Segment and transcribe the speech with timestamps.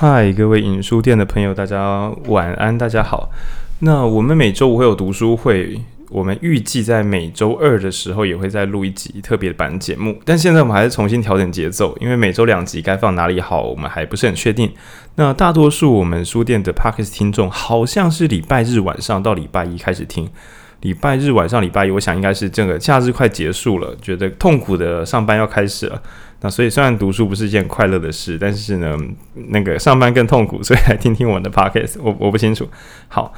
[0.00, 3.30] 嗨，各位影书店的朋友，大家晚安，大家好。
[3.80, 5.76] 那我们每周五会有读书会，
[6.10, 10.16] 我们预计在每周二的时候也会再录一集特别版节目。
[10.24, 14.72] 但现在我们还是重新调整节奏，因为每周两集该放哪里好，我们还不是很确定。
[15.16, 20.30] 那大多数我们书店的 Podcast 听众好像是礼拜日晚上到礼拜一开始听。
[20.82, 26.00] 礼拜日晚上，礼拜一，我想应该是这个假日快结束了，觉得痛苦的上班要开始了。
[26.40, 28.96] 那所以虽然读书不是一件快乐的事，但是呢，
[29.48, 31.96] 那个上班更痛苦，所以来听听我的 podcast。
[32.00, 32.68] 我我不清楚。
[33.08, 33.34] 好，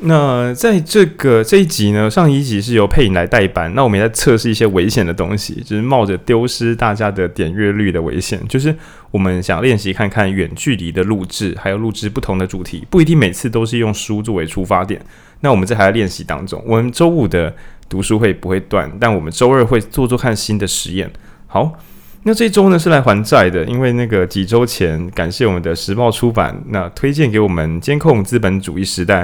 [0.00, 8.74] 那在这个这一集呢，上一集是由配音来代班，那我们也在测试一些危险的东西，就是冒着丢失大家的点阅率的危险，就是
[9.10, 14.98] 我们想练习看看远距离的录制，还有录制不同的主题，不一定每次都是用书作为出发点。
[15.40, 17.54] 那我们这还在练习当中，我们周五的
[17.90, 21.10] 读书会不会断，但我们周二会做做看新的实验。
[21.46, 21.78] 好。
[22.24, 29.22] 那这周呢是来还债的，因为那个几周前，感谢我们的时报出版，那推荐给我们《监控资本主义时代》，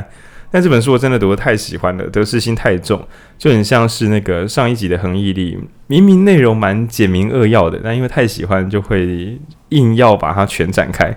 [0.51, 9.39] 但这本书我真的读得太喜欢了，得失心太重，就很像是那个上一集的恒毅力，明明内容蛮简明扼要的，但因为太喜欢，就会
[9.71, 11.15] 硬要把它全展开，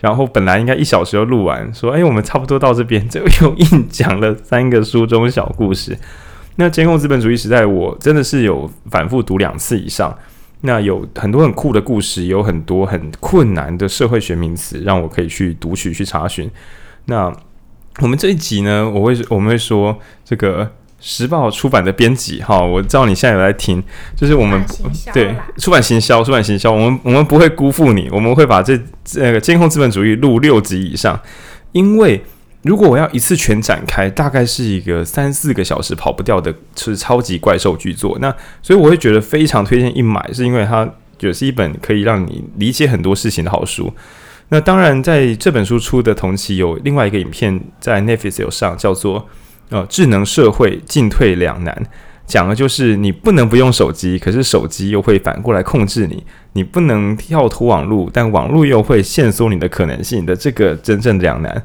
[0.00, 5.96] 然后本来应该一小时就录完，说哎，我们差不多到这边，就又硬讲了三个书中小故事。
[6.56, 10.14] 那《监控资本主义时代》，我真的是有反复读两次以上。
[10.62, 16.50] 那有很多很酷的故事，有很多很困难的社会学名词，让我可以去读取、去查询。
[17.06, 17.32] 那
[18.00, 23.82] 我们这一集呢，我会我们会说这个时报出版的编辑哈，我知道你现在有在听，
[24.14, 24.62] 就是我们
[25.12, 31.18] 对出版行销、出版行销，我们我们不会辜负你，我们会把这这个监控资本主义录六集以上，
[31.72, 32.22] 因为。
[32.62, 38.18] 如果我要一次全展开，大概是一个三四个小时跑不掉的，是超级怪兽巨作。
[38.20, 40.88] 那所以我会觉得非常推荐一买，是因为它
[41.20, 43.90] 也是一本可以让你理解很多事情的好书。
[44.50, 49.20] 那当然，在这本书出的同期，有另外一个影片在 Netflix 有上，叫做
[49.70, 51.72] 《呃智能社会进退两难》，
[52.26, 56.16] 讲的就是你不能不用手机，可是手机又会反过来控制你；
[56.54, 61.62] 你不能跳脱网络，但网络又会限缩你的可能性的这个真正两难。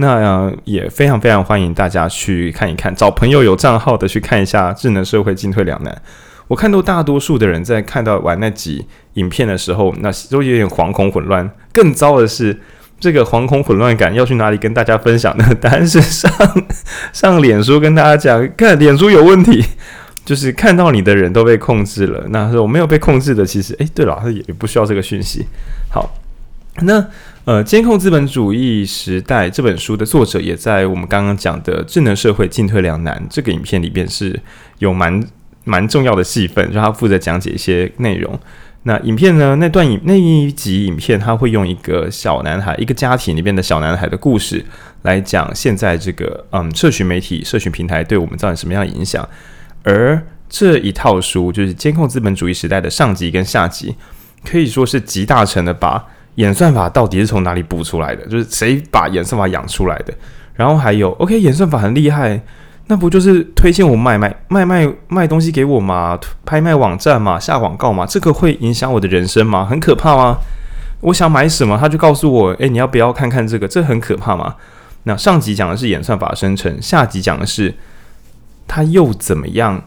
[0.00, 5.92] 那、也非常非常欢迎大家去看一看，找朋友有账号的去看一下《智能社会进退两难》。
[6.46, 11.50] 我看到大多数的人在看到完那集影片的时候，那都有点惶恐混乱。
[11.72, 12.60] 更糟的是，
[13.00, 15.52] 这个惶恐混乱感要去哪里跟大家分享呢？
[15.60, 16.30] 答案是上
[17.12, 19.64] 上脸书跟大家讲，看脸书有问题，
[20.24, 22.24] 就是看到你的人都被控制了。
[22.28, 25.44] 那说我没有被控制的，其实诶，对了，也不需要这个讯息。
[25.90, 26.14] 好，
[26.82, 27.04] 那。
[27.48, 34.38] 呃，监控资本主义时代这本书的作者也在我们刚刚讲的智能社会进退两难这个影片里边是
[34.80, 35.18] 有蛮
[35.64, 38.38] 蛮重要的戏份，就他负责讲解一些内容。
[38.82, 44.62] 那影片呢，那段影那一集影片，他会用一个小男孩，一个家庭里边的小男孩的故事
[45.00, 49.26] 来讲现在这个嗯，社群媒体、社群平台对我们造成什么样的影响。
[49.84, 53.94] 而这一套书就是监控资本主义时代的上集跟下集，
[54.44, 56.04] 可以说是集大成的把。
[56.38, 58.24] 演算法到底是从哪里补出来的？
[58.26, 60.14] 就是谁把演算法养出来的？
[60.54, 62.40] 然后还有，OK，演算法很厉害，
[62.86, 66.16] 那不就是推荐我卖卖卖卖卖东西给我吗？
[66.44, 69.64] 拍卖网站嘛，下广告嘛，这个会影响我的人生吗？
[69.64, 70.38] 很可怕吗？
[71.00, 73.66] 我想买什么，他就告诉我，诶，你要不要看看这个？
[73.66, 74.54] 这很可怕吗？
[75.02, 77.74] 那上集讲的是演算法生成，下集讲的是
[78.68, 79.82] 它又怎么样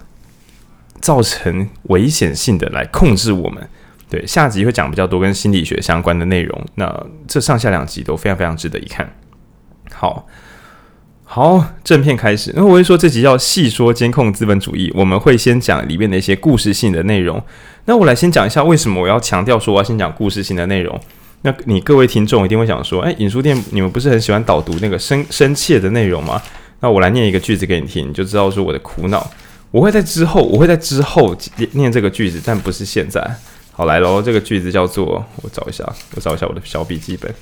[1.00, 3.70] 造成危险性的来控制我们？
[4.12, 6.62] 对，下集会讲比较多跟心理学相关的内容。
[6.76, 9.10] 那这上下两集都非常非常值得一看。
[9.94, 10.28] 好，
[11.24, 12.52] 好，正片开始。
[12.54, 17.42] 那我会说这集要细说监控资本主义，我们会先讲里面的一些故事性的内容。
[17.86, 21.00] 那我来先讲一下为什么我要强调说我要先讲故事性的内容。
[21.44, 26.42] 那你各位听众一定会想说，哎，影书店你们不是很喜欢导读那个深深切的内容吗？
[26.82, 29.32] 那我来念一个句子给你听，你就知道说我的苦恼。
[29.72, 31.34] 我会在之后，我会在之后
[31.72, 33.26] 念这个句子，但不是现在。
[33.74, 35.84] 好，来喽，这个句子叫做，我找一下，
[36.16, 37.34] 我找一下我的小笔记本。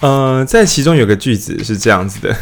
[0.00, 2.36] 呃，在其中有个句子是这样子的，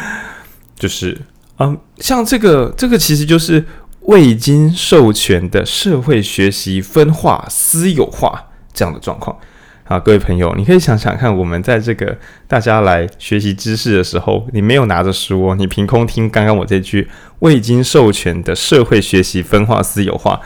[0.78, 1.16] 就是，
[1.58, 3.64] 嗯、像这个，这个其实就是
[4.02, 9.36] 未经授权的社会学习分化、私有化这样的状况。
[9.84, 17.08] 啊，各位朋友，你可以想想看，我们在这个大家来学习知识的时候，你没有拿着书哦，你凭空听刚刚我这句
[17.38, 20.40] 未经授权的社会学习分化、私有化。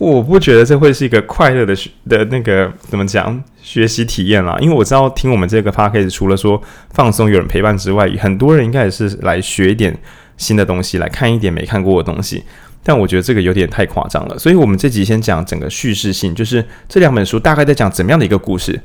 [0.00, 6.60] 我不觉得这会是一个快乐的学的那个怎么讲学习体验啦，因为我知道听我们这个 podcast 除了说
[6.94, 9.94] 放松有人陪伴之外，很多人应该也是来学一点
[10.38, 12.42] 新的东西，来看一点没看过的东西。
[12.82, 18.80] 但我觉得这个有点太夸张了，所以我们这集先讲整个叙事性，就是这两本书大概在讲怎么样的一个故事。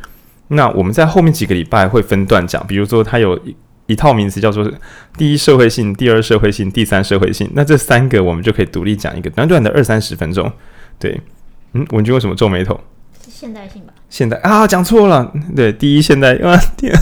[0.49, 4.69] 那我们在后面几个礼拜会分段讲，比如说它有一一套名词叫做
[5.17, 7.49] 第一社会性、第二社会性、第三社会性。
[7.53, 10.51] 那这三个我们就可以独立讲一个短短的二三十分钟。
[10.99, 11.19] 对，
[11.73, 12.79] 嗯，文君为什么皱眉头？
[13.23, 13.93] 是现代性吧？
[14.09, 15.33] 现代啊，讲错了。
[15.55, 16.93] 对，第一现代啊，天，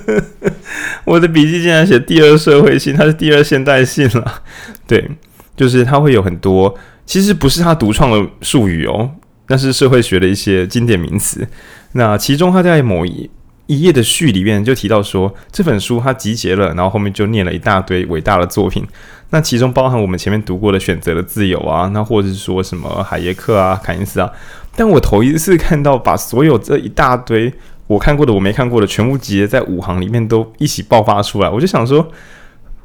[1.04, 4.42] 我的笔记竟然写第二社会性，它是第二现代性了。
[4.86, 5.10] 对，
[5.56, 6.76] 就是它会有很多，
[7.06, 9.12] 其实不是他独创的术语哦。
[9.48, 11.46] 那是社会学的一些经典名词。
[11.92, 13.28] 那其中他在某一
[13.66, 18.86] 一页的序里面就提到说，这本书它集结了，然后后面就念了一大堆伟大的作品。
[19.30, 24.30] 那其中包含我们前面读过的《选择的自由》啊，那或者是说什么海耶克啊、凯恩斯啊。
[24.76, 27.52] 但我头一次看到把所有这一大堆
[27.86, 32.08] 我看过的、我没看过的全部集结在五行里面都一起爆发出来，我就想说，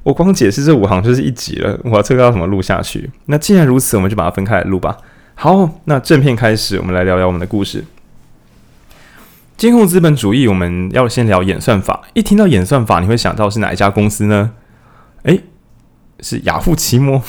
[0.03, 3.09] 我光解释这五行就是一集了，我这个要怎么录下去？
[3.25, 4.97] 那既然如此，我们就把它分开来录吧。
[5.35, 7.83] 好，那正片开始，我们来聊聊我们的故事。
[9.57, 12.01] 监控资本主义，我们要先聊演算法。
[12.13, 14.51] 一听到演算法，你会想到是哪一家公司呢？
[15.23, 15.43] 诶，
[16.19, 17.21] 是雅虎奇摩。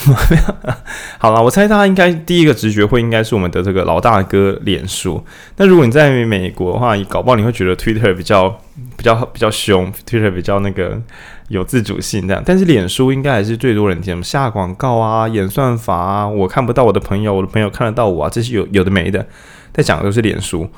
[1.19, 5.25] 好了，我猜大家应该第一个直觉会应该是我们的这个老大哥脸书。
[5.57, 8.49] 那如果你在美国的话，搞不好你会觉得 Twitter 比较
[8.97, 11.01] 比较比较凶，Twitter 比较那个。
[11.49, 19.25] 有自主性这样，但是脸书应该还是最多人听，下广告啊、演算法啊，我看不到我的朋友，我的朋友看得到我啊，这些有有的没的，
[19.73, 20.69] 在讲的都是脸书。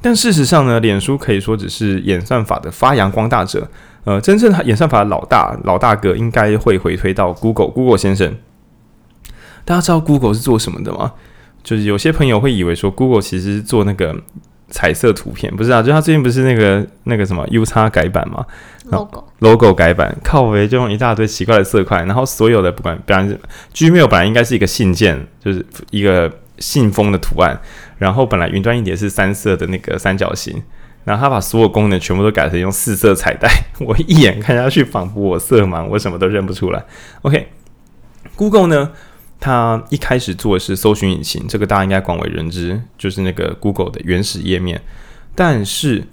[0.00, 3.68] 但事实上呢，脸书可以说只是演算法的发扬光大者，
[4.04, 8.36] 呃，真正演算法的老大老大哥应该会回推到 Google Google 先生。
[9.64, 11.12] 大家知道 Google 是做什么的吗？
[11.62, 14.14] 就是有些朋友会以为说 Google 其实是做那个。
[14.70, 18.44] 彩色图片不是啊，就他最近不是那个那个什么 U 叉改版嘛
[18.86, 23.38] ，logo logo 改版，靠围就用一大堆奇怪的色块，然后所有的不管，比方说
[23.72, 27.60] Gmail 本来应该是一个信件，就是一个信封的图案，
[27.98, 30.60] 然后本来云端一点是三色的那个三角形，
[31.04, 33.48] 然后他把所有功能全部都改成用四色彩带，
[33.80, 36.84] 我一眼看下去仿佛我色盲，我什么都认不出来。
[37.22, 38.90] OK，Google 呢？
[39.40, 44.80] 他一开始做的是搜寻引擎，这个大家应该广为人知，就是那个 Google 的原始页面。
[45.34, 46.04] 但是，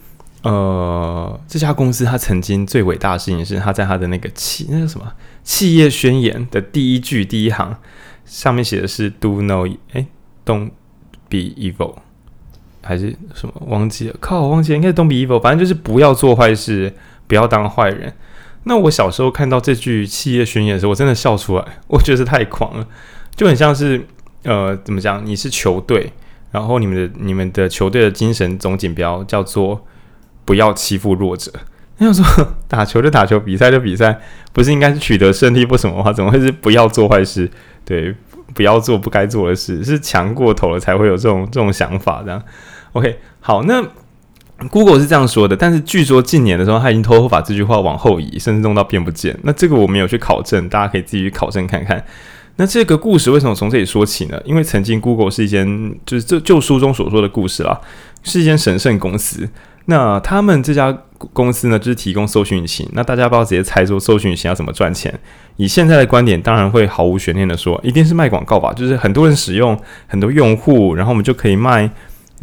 [0.42, 7.78] 呃，这家公司它曾经最伟大的事情是，它在它的那个企那个什么企业宣言的第一句第一行
[8.26, 10.06] 上面写的是 “Do no 哎
[10.46, 10.72] ，Don't
[11.30, 12.00] be evil”，
[12.82, 14.16] 还是什么忘记了？
[14.20, 16.94] 靠，忘记了，应该是 “Don't be evil”，反正就是不要做坏事，
[17.28, 18.14] 不要当坏人。
[18.64, 22.88] 那我小时候看到这句企业宣言的时候，我真的笑出来， 我觉得是太狂了。
[23.36, 24.06] 就很像是，
[24.44, 25.26] 呃，怎么讲？
[25.26, 26.12] 你是球队，
[26.52, 29.86] 然后你们的你们的球队的精神总锦标叫做
[30.46, 31.52] “不要欺负弱者”。
[31.98, 32.24] 那 说
[32.68, 34.20] 打球就打球，比赛就比赛，
[34.54, 36.12] 不是应该是取得胜利不什么话？
[36.12, 37.50] 怎么会是不要做坏事？
[37.86, 38.16] 对，
[38.54, 42.42] 不要做不该做的事，是强过头了才会有这种这种想法这样。
[42.94, 43.82] OK，好，那
[44.70, 49.36] Google 是这样说的，但是据说近年的时候，他已经偷偷把这句话往后移，甚至弄到变不见。
[49.44, 52.04] 那这个我没有去考证，大家可以自己去考证看看。
[52.58, 54.40] 那这个故事为什么从这里说起呢？
[54.46, 57.80] 因为曾经 Google 是一间，就是这就书中所说的故事啦，
[58.24, 59.50] 是一间神圣公司。
[59.86, 60.96] 那他们这家
[61.34, 62.88] 公司呢，就是提供搜寻引擎。
[62.92, 65.18] 那大家不要直接猜说搜寻引擎要怎么赚钱？
[65.56, 68.72] 以现在的观点，当然会毫无悬念的说，一定是卖广告吧。
[68.74, 71.90] 就是很多人使用，很多用户，然后我们就可以卖。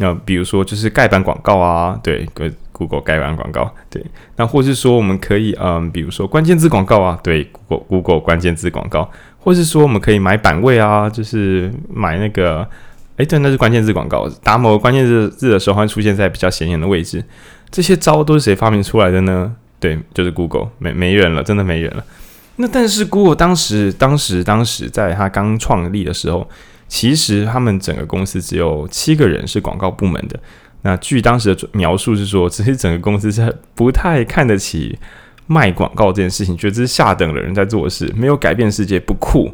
[0.00, 2.24] 那比如说就是盖板广告啊，对
[2.70, 4.04] ，Google 盖板广告，对。
[4.36, 9.10] 那或是说我们可以，嗯，比如说关键字广告啊，对，Google Google 关键字广告。
[9.40, 12.68] 或是说我们可以买版位啊，就是买那个，
[13.16, 17.24] 哎，对，那是关键字广告，打某个关键字字的时候会出现在比较显眼的位置。
[17.70, 19.52] 这些招都是谁发明出来的呢？
[19.80, 22.04] 对，就是 Google，没没人了，真的没人了。
[22.56, 26.48] 那但是 Google 当时、当时、当时在他刚创立的时候，
[26.88, 30.40] 其实他们整个公司只有七个人是广告部门的。
[30.82, 34.98] 那据当时的描述是说， 其实整个公司是不太看得起。
[35.50, 39.50] 卖广告这件事情，觉得这是下等的人在做事，没有改变世界不酷。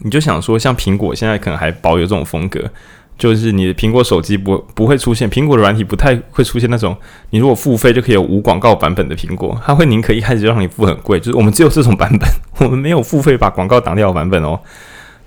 [0.00, 2.70] 你就想说，像苹果现在可能还保有这种风格，
[3.16, 6.94] 就是你的苹果手机不不会出现苹果的软体，不太会出现那种
[7.30, 14.60] 你如果付费就可以有无广告版本的苹果，它会宁可一开始就让你付很贵，就是我们只有这种版本，我们没有付费把广告挡掉的版本哦。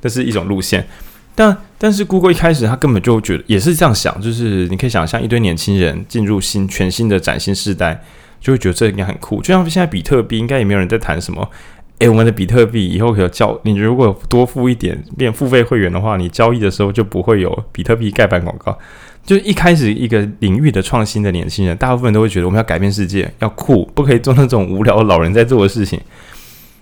[0.01, 0.85] 这是一种路线，
[1.33, 8.03] 但但是 Google 一开始他根本就觉得也是这样想，就是你可以想象一堆年轻人进入新全新的崭新世代。
[8.41, 11.49] 就会觉得这应该很酷，就像现在比特币，应该也没有人在谈什么。
[11.97, 18.77] 诶，我们的比特币以后可以交，你如果多付一点变付费会员的话，你交易的时候就不会有比特币盖板广告。
[19.25, 25.99] 就一开始一个领域的创新的年轻人，大部分都会觉得我们要改变世界，要酷，不可以做那种无聊老人在做的事情。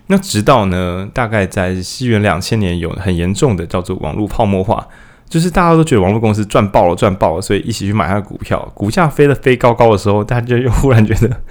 [0.08, 4.88] 那直到呢，大概在西元两千年有很严重的叫做网络泡沫化。
[5.30, 8.60] 就是大家都觉得网络公司赚爆了，赚爆了，所以一起去买它的股票。
[8.76, 11.42] 股价飞得飞高高的时候，大家就又忽然觉得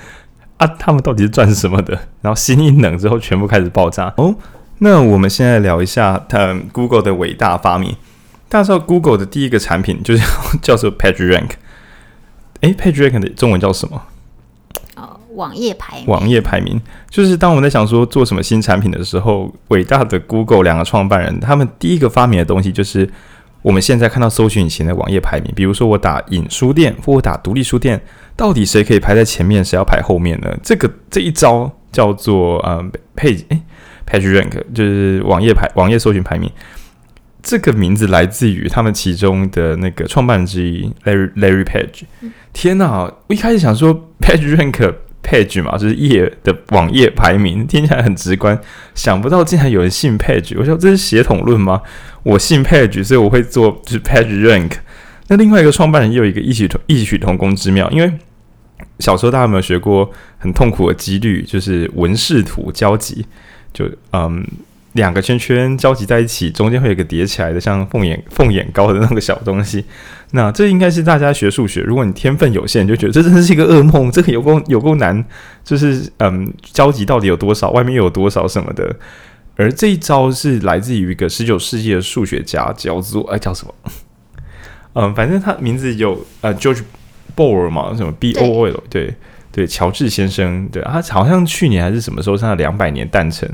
[0.59, 1.99] 啊，他们到底是赚什么的？
[2.21, 4.13] 然后心一冷之后，全部开始爆炸。
[4.19, 4.37] 哦，
[4.79, 7.97] 那我们现在聊一下它 Google 的伟大发明。
[8.49, 10.23] 大家知道 Google 的第一个产品就是
[10.63, 11.51] 叫做 PageRank。
[12.61, 14.01] 诶，PageRank 的中文叫什么？
[15.33, 16.07] 哦，网页排名。
[16.07, 23.09] 网页排名就是当我们在想说做什么新产品的时候，伟大的 Google 两个创办人，他们第一个发明的东西就是。
[23.63, 28.03] 我们现在看到搜寻引擎的网页排名，比如说我打影书店或我打独立书店，
[28.35, 30.53] 到底谁可以排在前面，谁要排后面呢？
[30.65, 32.85] 这个这一招叫做呃
[33.15, 33.63] Page 哎
[34.05, 36.51] PageRank，就是网页排网页搜寻排名。
[37.41, 42.03] 这个名字来自于他们其中的那个创办人之一 Larry Larry Page。
[42.53, 44.93] 天哪，我一开始想说 PageRank。
[45.23, 48.59] Page 嘛，就是页的网页排名，听起来很直观。
[48.95, 51.81] 想不到竟然有人信 Page，我说这是协同论吗？
[52.23, 54.73] 我信 Page，所以我会做就是 PageRank。
[55.29, 58.13] 那另外一个创办人也有一个异曲同异曲同工之妙，因为
[58.99, 63.25] 小时候大家有没有学过很痛苦的几率，就是文氏图交集，
[63.73, 64.47] 就嗯。
[64.95, 69.85] 两个圈圈交集在一起，中间会有一个叠起来的，像凤眼凤眼糕的那个小东西。
[70.33, 75.25] 那这应该是大家学数学，如果你天分有限，就觉得这真的是一个噩梦，这个有够有够难。
[75.65, 78.95] 就是嗯，交集到底有多少，外面又有多少什么的。
[79.57, 83.75] 而这一招是来自于一个十九世纪的数学家，叫做哎叫什么？
[84.95, 86.83] 嗯，反正他名字有呃 George
[87.37, 89.15] Boole 嘛，什么 B O O L 对对，
[89.53, 93.51] 对，乔治先生，对，他好像去年还是什么时候，他两百年诞辰。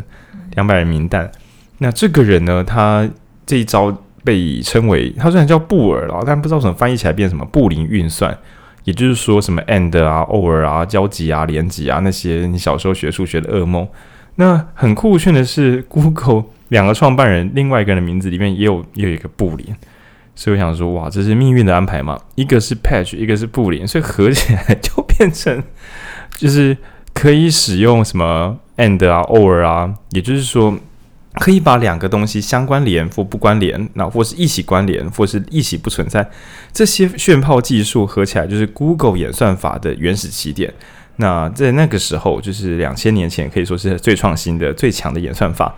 [0.58, 1.30] 两百人名单，
[1.78, 2.64] 那这个人呢？
[2.64, 3.08] 他
[3.46, 8.36] 这一招被称为，他虽然叫布尔了，但不知道怎么翻译起来变什么布林运算，
[8.82, 13.86] 也就是说什么 and 啊、or 啊、交集啊、连集啊那些你小时候学数学的噩梦。
[14.34, 19.66] 那很酷炫的是，Google 两个创办人另外一个人的名字里面也有也有一个布林，
[20.34, 22.18] 所以我想说，哇，这是命运的安排嘛？
[22.34, 25.62] 一个是 Patch，一个是布林，所以合起来就变成
[26.34, 26.76] 就是
[27.14, 30.74] 可以使用什么？and 啊，or 啊，也就是说，
[31.34, 36.26] 可以把两个东西相关联或不关联，那或是一起关联，或是一起不存在，
[36.72, 40.72] 这些炫炮技术合起来就是 Google 演算法的原始起点。
[41.16, 45.74] 那在那个时候，就是两千年前，可以说是最创新的、最强的演算法。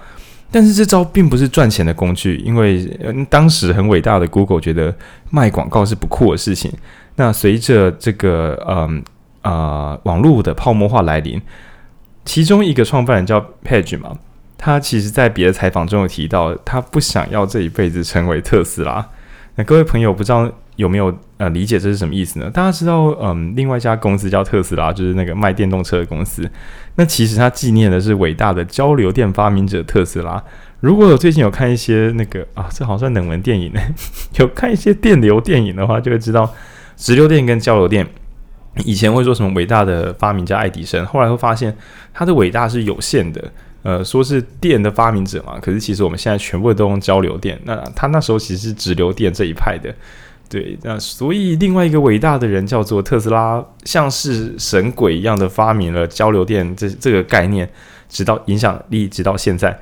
[0.50, 2.87] 但是这招并不是赚钱的工具，因为
[3.28, 4.95] 当时很伟大的 Google 觉得
[5.30, 6.71] 卖广告是不酷的事情。
[7.16, 9.02] 那随着这个嗯
[9.42, 11.40] 啊、呃、网络的泡沫化来临。
[12.25, 14.12] 其中一个创办人叫 Page 嘛，
[14.57, 19.09] 他其实在别的采访中有提到，他不想要这一辈子成为特斯拉。
[19.57, 22.49] 那各位朋友不知道有没有呃理解这是什么意思呢？
[22.49, 26.49] 大家知道，嗯，另外一家公司叫特斯拉，就是那个卖电动车的公司。
[26.95, 30.43] 那其实他纪念的是伟大的交流电发明者特斯拉。
[30.79, 33.81] 如果我最近有看一些那个啊，这好像冷门电影呢，
[34.39, 36.50] 有看一些电流电影的话，就会知道
[36.97, 38.07] 直流电跟交流电。
[38.85, 41.77] 以前会说什么伟大的发明家爱迪生，后来会发现
[42.12, 43.50] 他的伟大是有限的。
[43.83, 47.59] 呃，说是电的发明者嘛，可是其实我们现在全部都用交流电。
[47.65, 49.91] 那他那时候其实是直流电这一派的，
[50.50, 50.79] 对。
[50.83, 57.67] 那所以另外一个伟大的人叫做特斯拉，像是神鬼一样的发明了交流电这这个概念，
[58.11, 59.81] 直到影响力直到现在。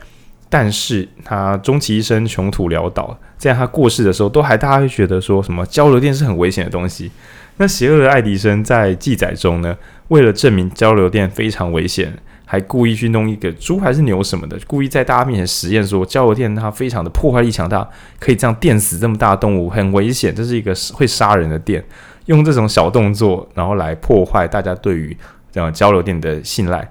[0.48, 7.10] 但是他终其一生穷途潦倒，在他过世的时候，都还大家会觉得说什么交流电是很危险的东西。
[7.58, 9.76] 那邪恶的爱迪生在记载中呢，
[10.08, 12.12] 为了证明交流电非常危险，
[12.44, 17.86] 还故意去弄一个猪还是牛什么的，故意在大家面前实验说交流电它非常的破坏力强大，
[18.20, 21.84] 可以这样电死这么大的动物，很危险，这是一个会杀人的电。
[22.26, 25.16] 用这种小动作，然后来破坏大家对于
[25.50, 26.88] 这样交流电的信赖。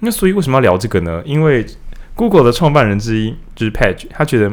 [0.00, 1.22] 那所以为什么要聊这个呢？
[1.24, 1.64] 因为
[2.14, 4.50] Google 的创办人之一就是 Page，他觉得。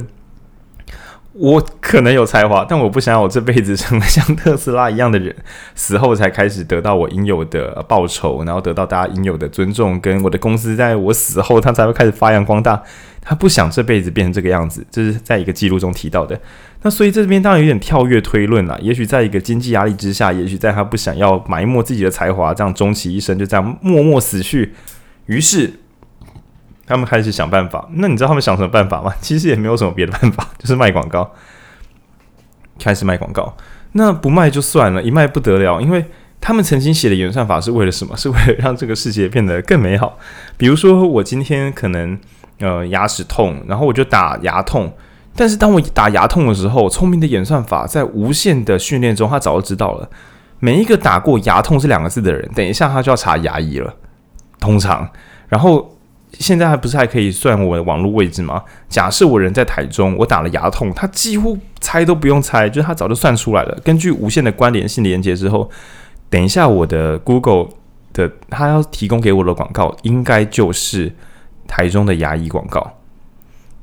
[1.38, 5.36] 我可能有才华，但我不想要我这辈子成为像特斯拉一样的人，
[5.76, 12.82] 死后才开始得到我应有的报酬，然后得到大家应有的尊重，跟我的公司在我死后，他才会开始发扬光大。
[13.22, 16.40] 他不想这辈子变成这个样子，这是在一个记录中提到的。
[16.84, 24.74] 那所以这边当然有点跳跃推论了，也许在一个经济压力之下，也许在他不想要埋没自己的才华，这样终其一生就这样默默死去，
[25.26, 25.74] 于是。
[26.88, 29.14] 他们开始想办法，那你知道他们想什么办法吗？
[29.22, 31.32] 其实也没有什么别的办法， 就是卖广告。
[32.78, 33.56] 开始卖广告，
[33.94, 36.04] 那不卖就算了，一卖不得了，因为
[36.42, 38.16] 他们曾经写的演算法是为了什么？
[38.20, 40.20] 是为了让这个世界变得更美好。
[40.58, 42.20] 比如说，我今天可能
[42.60, 44.94] 呃牙齿痛，然后我就打牙痛，
[45.38, 50.10] 但是当我打牙痛的时候，聪明的演算法在无限的训练中，他早就知道了，
[50.60, 53.96] 每一个打过牙痛这两个字的人，等一下他就要查牙医了，
[54.60, 55.10] 通常，
[55.48, 55.95] 然后。
[56.40, 58.64] 现在还不是还可以算我的网络位置吗？
[58.90, 63.80] 假设我人在台中，我打了牙痛，他几乎猜都不用猜，就是他早就算出来了。
[63.84, 65.70] 根据无线的关联性连接之后，
[66.30, 67.70] 等一下我的 Google
[68.14, 71.14] 的他要提供给我的广告，应该就是
[71.68, 72.94] 台中的牙医广告。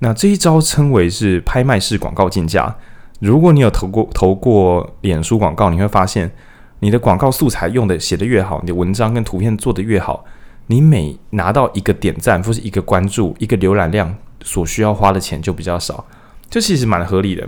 [0.01, 2.77] 那这一招称为是拍卖式广告竞价。
[3.21, 6.31] 如果你有投过投过脸书广告，你会发现
[6.81, 10.25] 你的广告素材用的写的越好，你的文章跟图片做的越好。
[10.69, 16.05] 你每拿到一个点赞或是一个关注、一个浏览量，所需要花的钱就比较少，
[16.49, 17.47] 这其实蛮合理的，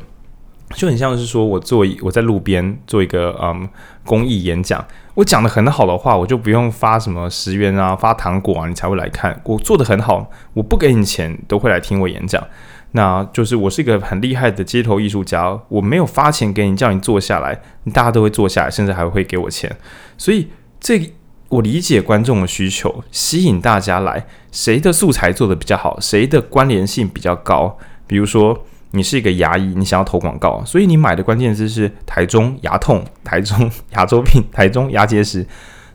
[0.75, 3.68] 就很像是说我做我在路边做一个嗯
[4.04, 9.40] 公益演讲，我讲得很好的话，我就不用发什么十元啊、发糖果啊，你才会来看。
[9.44, 12.44] 我做得很好，我不给你钱都会来听我演讲，
[12.92, 19.75] 那就是我是一个很厉害的街头艺术家，我没有发钱给你，叫你坐下来，大家都会坐下来，甚至还会给我钱，
[20.18, 21.12] 所以这。
[21.54, 27.78] 我理解观众的需求，吸引大家来，谁的素材做得比较好，谁的关联性比较高。
[28.08, 35.46] 比如说，你是一个牙医，你想要投广告，所以你买的关键字是台中牙痛、台中 牙周病、台中牙结石。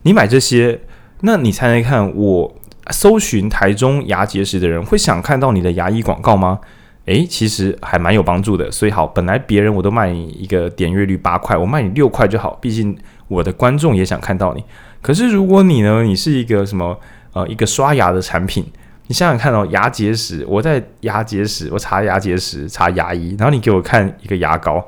[0.04, 0.80] 你买这些，
[1.22, 2.56] 那你猜猜看，我
[2.92, 6.60] 搜寻台中牙结石的人会想看到你的牙医广告吗？
[7.06, 8.72] 诶，其实还蛮有帮助的。
[8.72, 12.98] 所以好，本来别人我都卖你一个点阅率八块，我卖你六块就好，毕竟
[13.28, 14.64] 我的观众也想看到你。
[15.02, 17.00] 可是如果你呢，你是一个什么
[17.34, 18.66] 呃一个刷牙的产品，
[19.08, 24.86] 你想想看哦，牙结石，我在牙结石，我查牙结石，查牙医，然后你给我看一个牙膏，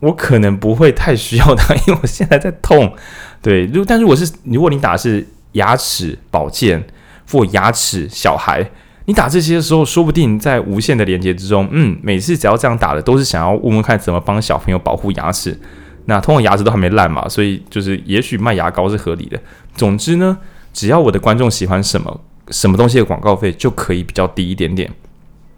[0.00, 2.94] 我可能不会太需要它， 因为我现在在痛。
[3.40, 6.84] 对，如但如果是如果你打是牙齿保健
[7.30, 8.68] 或牙齿小孩，
[9.04, 15.56] 你打这些的时候，说不定在无限的连接之中，嗯，每次只要这样打的，都是想要问问看怎么帮小朋友保护牙齿。
[16.08, 19.38] 那通常牙齿都还没烂嘛，所以就是也许卖牙膏是合理的。
[19.74, 20.38] 总之呢，
[20.72, 22.20] 只要我的观众喜欢什么
[22.50, 24.90] 什么东西的广告费就可以比较低一点点。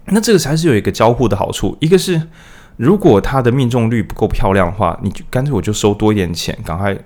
[0.06, 2.20] 那这个才是有一个交互的好处，一个是
[2.78, 6.96] 如果它的命中率不够漂亮的话，你就干脆我就收多一点钱，赶快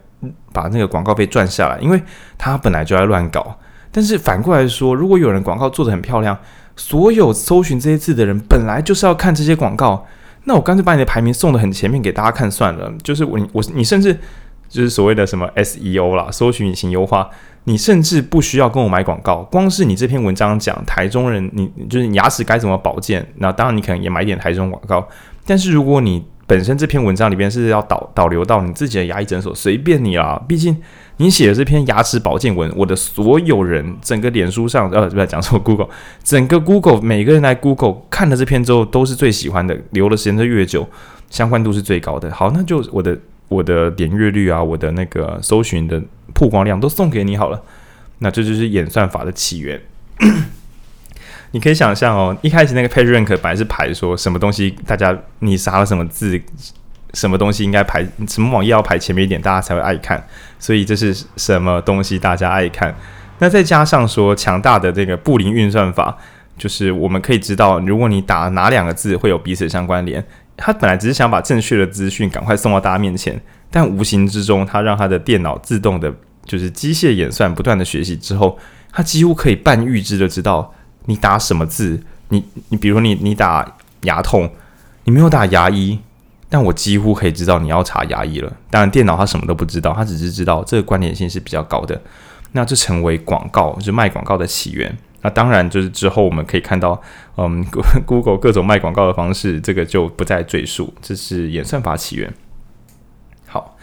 [0.52, 2.00] 把那个广告费赚下来，因为
[2.38, 3.58] 它本来就在乱搞。
[3.90, 6.38] 但是反过来说，如果有人广告做得很漂亮，
[6.76, 10.06] 所有搜寻这些字的人本来就是要看这些广告。
[10.44, 14.12] 那我干脆把你的排名送得很前面给大家看算了，就是我我你甚至
[14.68, 17.28] 就是所谓的什么 SEO 啦，搜寻引擎优化，
[17.64, 25.06] 你甚至不需要跟我买广告，光是你这篇文章讲台中人，你就是牙齿该怎么保健，那当然你可能也买点台中广告，
[25.46, 30.76] 但是如果你本身这篇文章里边是要导导流到你自己的牙医诊所，随便你啦，毕竟。
[31.18, 35.88] 你写的这篇牙齿保健文，我的所有人，整个脸书上，呃，不要讲错，Google，
[36.24, 40.88] 整个 Google，每个人来 Google 看了这篇之后，都是最喜欢的，留的时间就越久，
[41.30, 42.30] 相关度是最高的。
[42.32, 43.16] 好，那就我的
[43.48, 46.02] 我的点阅率啊，我的那个搜寻的
[46.34, 47.62] 曝光量都送给你好了。
[48.18, 49.80] 那这就是演算法的起源。
[51.52, 56.40] 你可以想象哦，一开始那个 PageRank 本来是排说什么东西，大家你杀了什么字。
[57.14, 58.06] 什么东西应该排？
[58.28, 60.22] 什么网页要排前面一点，大家才会爱看？
[60.58, 62.94] 所以这是什么东西大家爱看？
[63.38, 66.16] 那再加上说强大的这个布林运算法，
[66.56, 70.24] 就是我们可以知道，如果你打哪两个字会有彼此相关联。
[70.54, 76.12] 他本来只是想把正确的资讯赶快送到大家面前，但无形之中，他让他的电脑自动的，
[76.44, 78.58] 就是机械演算不断的学习之后，
[78.92, 80.72] 他几乎可以半预知的知道
[81.06, 82.00] 你打什么字。
[82.28, 83.66] 你你比如你你打
[84.02, 84.48] 牙痛，
[85.04, 85.98] 你没有打牙医。
[86.52, 88.52] 但我几乎可以知道你要查牙医了。
[88.68, 91.98] 当然，电脑它什么都不知道，它只是知道这个关联性是比较高的。
[92.52, 94.94] 那这成为广告，就是卖广告的起源。
[95.22, 97.00] 那当然，就是之后我们可以看到，
[97.38, 97.64] 嗯，
[98.04, 100.92] Google 各种卖广告的方式，这个就不再赘述。
[101.00, 102.30] 这是演算法起源。
[103.46, 103.78] 好，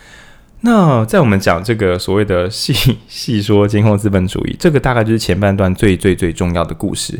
[0.61, 7.19] 那在我们讲这个所谓的细细说监控资本主义，这个大概就是前半段最最最重要的故事。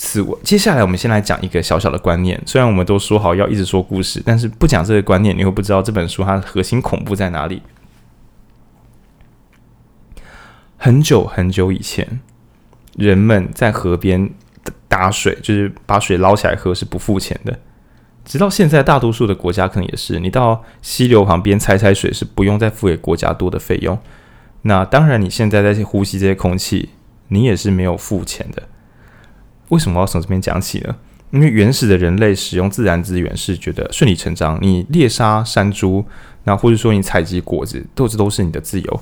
[0.00, 2.40] 此外，接下来我们先来讲一个小小的观念。
[2.46, 7.60] 虽然我们都说好要一直说故事，但是不讲这个观念，你会不知道这本书它的核心恐怖在哪里。
[10.76, 12.20] 很久很久以前，
[12.96, 14.30] 人们在河边
[14.86, 17.58] 打水，就是把水捞起来喝，是不付钱的。
[18.24, 23.98] 直到现在，大多数的国家可能也是，你到溪流旁边采采水是不用再付给国家多的费用。
[24.62, 26.90] 那当然，你现在在呼吸这些空气，
[27.28, 28.62] 你也是没有付钱的。
[29.68, 30.94] 为什么要从这边讲起呢？
[31.30, 34.58] 因为原始的人类使用自然资源是觉得顺理成章。
[34.62, 36.04] 你猎杀山猪，
[36.44, 39.00] 那或者说你采集果子，都这都是你的自由。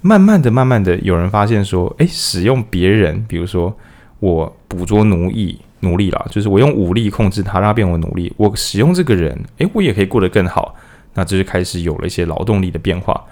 [0.00, 3.76] 慢慢的、慢慢的，有人发现说，诶，使用别人，比如说
[4.20, 8.32] 我捕捉奴役奴隶啦，就是我用武力控制他，让他变为奴隶。
[8.36, 10.76] 我使用这个人，诶，我也可以过得更好。
[11.14, 13.24] 那这就开始有了一些劳动力的变化。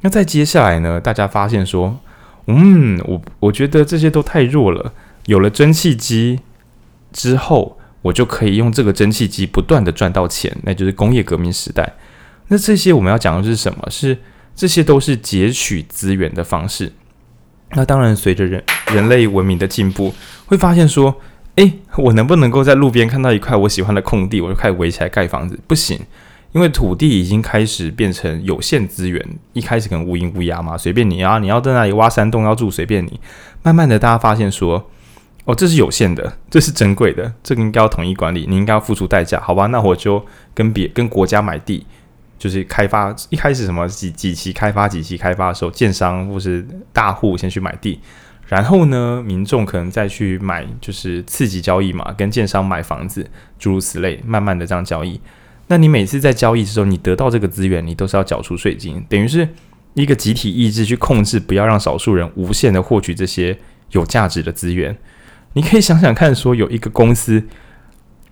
[0.00, 1.98] 那再接下来呢，大家发现说。
[2.46, 4.92] 嗯，我我觉得这些都太弱了。
[5.26, 6.40] 有了蒸汽机
[7.12, 11.94] 之后，我就可以用这个蒸汽机不断的赚到钱，那就是工业革命时代。
[12.48, 13.88] 那这些我们要讲的是什么？
[13.90, 14.18] 是
[14.56, 16.92] 这些都是截取资源的方式。
[17.72, 20.12] 那当然，随着人人类文明的进步，
[20.46, 21.14] 会发现说，
[21.54, 25.56] 诶，我能不能够在路边看到一块我喜欢的空地，我就开始围起来盖房子？
[25.68, 25.96] 不行，
[26.50, 29.24] 因为土地已经开始变成有限资源。
[29.52, 33.20] 一开始可能乌鸦乌鸦嘛，随便你啊，你要在那里挖山洞要住随便你。
[33.62, 34.90] 慢慢的，大家发现说，
[35.50, 39.66] 哦，这是有限的，这是珍贵的，这个应该要统一管理，你应该要付出代价，好吧？
[39.66, 41.84] 那我就跟别跟国家买地。
[42.38, 48.00] 就是开发一开始什么几几期开发几期开发的时候，建商或是大户先去买地，
[48.46, 55.20] 然后呢，民众可能再去买，就是次级交易嘛，跟建商买房子，诸如此类，慢慢的这样交易。
[55.66, 59.46] 那你每次在交易的时候，你得到这个资源，你都是要缴出税金，等于是
[59.92, 63.58] 一个集体意志去控制，不要让少数人无限的获取这些
[63.90, 64.96] 有价值的资源。
[65.52, 67.44] 你可以想想看，说有一个公司。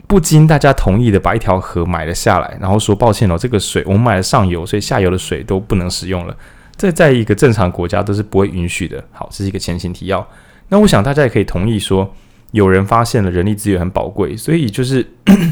[0.06, 6.34] 不经大家同意的把一条河买了下来，然后说抱歉哦，这个水我们买了上游，所以下游的水都不能使用了。
[6.78, 9.04] 这在一个正常国家都是不会允许的。
[9.12, 10.26] 好，这是一个前情提要。
[10.70, 12.10] 那我想大家也可以同意说，
[12.52, 15.06] 有人发现了人力资源很宝贵，所以就是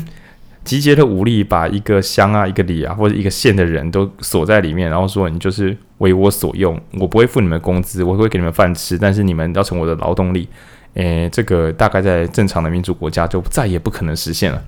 [0.65, 10.49] 集结了武力，把一个乡啊、一个里啊或者一个县的人都锁在里面，然后说你就是为我所用，我不会付你们工资，我会给你们饭吃，但是你们要成我的劳动力。
[10.97, 14.63] 诶，这个大概在正常的民主国家就再也不可能实现了，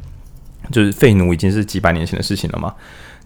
[0.71, 2.75] 就是废奴已经是几百年前的事情了嘛。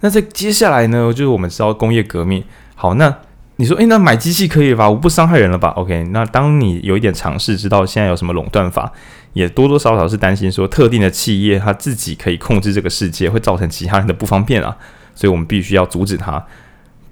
[0.01, 2.43] 那在接下来呢，就是我们知道工业革命。
[2.75, 3.15] 好，那
[3.57, 4.89] 你说，诶，那买机器可以吧？
[4.89, 8.91] 我不伤害人了吧？OK，那当你有一点尝试，知道现在有什么垄断法，
[9.35, 14.77] 也多多少少是担心说特定的企业它自己可以控制这个世界，会造成其他人的不方便啊。
[15.15, 16.45] 所以我们必须要阻止它。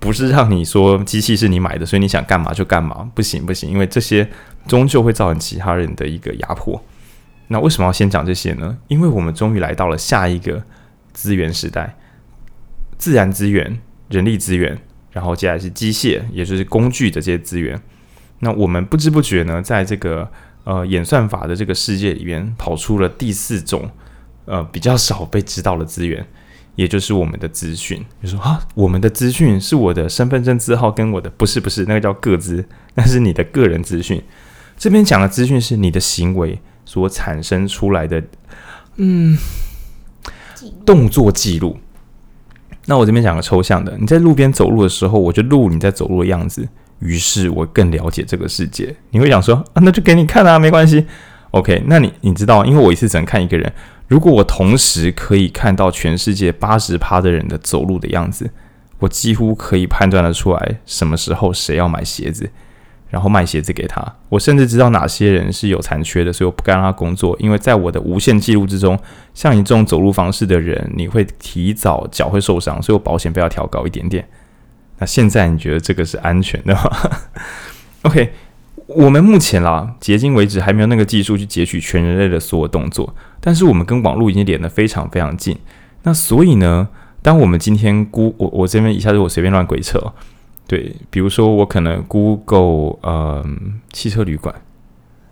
[0.01, 4.29] 不是让你说机器是你买的，所以你想干嘛就干嘛，不行不行，因为这些
[4.67, 6.83] 终究会造成其他人的一个压迫。
[7.49, 8.79] 那为什么要先讲这些呢？
[8.89, 10.63] 因为我们终于来到了下一个
[11.13, 11.97] 资源时代，
[12.97, 14.79] 自然资源、人力资源，
[15.13, 17.81] 然后接下来是机械，也就是工具的这些资源。
[18.39, 20.31] 那我们不知不觉呢，在这个
[20.65, 23.91] 呃演算法的这个世界里边，跑出了第四种
[24.47, 26.27] 呃比较少被知道的资源。
[26.81, 32.65] 也就是我们的资讯，你说啊，我们的资讯是我的身份证字号跟我的，不是不是，那个叫个资，
[32.95, 34.23] 那是你的个人资讯。
[34.79, 38.23] 这边讲的资讯是你的行为所产生出来的，
[38.97, 39.37] 嗯，
[40.87, 41.77] 动作记录。
[42.87, 46.67] 那我这边讲个抽象的，你在路边走路的时候，我就录你在走路的样子，
[47.01, 48.97] 于是我更了解这个世界。
[49.11, 51.05] 你会想说啊，那就给你看啊，没关系。
[51.53, 53.73] OK，那你你知道，因为我一次只能看一个人。
[54.07, 58.51] 如果我同时可以看到全世界八十趴的人的走路的样子，
[58.99, 62.51] 我几乎可以判断得出来什么时候谁要买鞋子，
[63.09, 64.05] 然后卖鞋子给他。
[64.29, 67.37] 我甚至知道哪些人是有残缺的，所以我不该让他工作。
[67.39, 68.99] 因为在我的无限记录之中，
[69.33, 74.29] 像你这种走路方式的人，你会提早脚会受伤，所以我保险费要调高一点点。
[74.99, 76.91] 那现在你觉得这个是安全的吗？
[78.03, 78.33] OK。
[78.97, 85.57] 我们目前啦，迄今为止还没有那个技术去截取全人类的所有动作，但是我们跟网络已经连得非常非常近。
[86.03, 86.89] 那所以呢，
[87.23, 90.13] 当我们今天估我我这边一下子我随便乱鬼扯，
[90.67, 93.47] 对，比如说我可能 Google 呃
[93.93, 94.55] 汽车旅馆，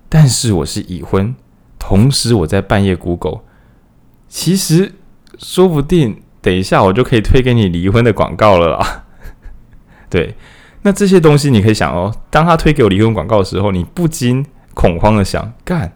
[0.08, 1.34] 但是我是已婚，
[1.80, 3.40] 同时我在半夜 Google，
[4.28, 4.92] 其实
[5.36, 9.06] 说不定等一下我就可以推给你离婚的广告了啦，
[10.08, 10.36] 对。
[10.88, 15.92] 那这些东西你可以想哦，当他推给我离婚广告的时候，你不禁恐慌的想：干，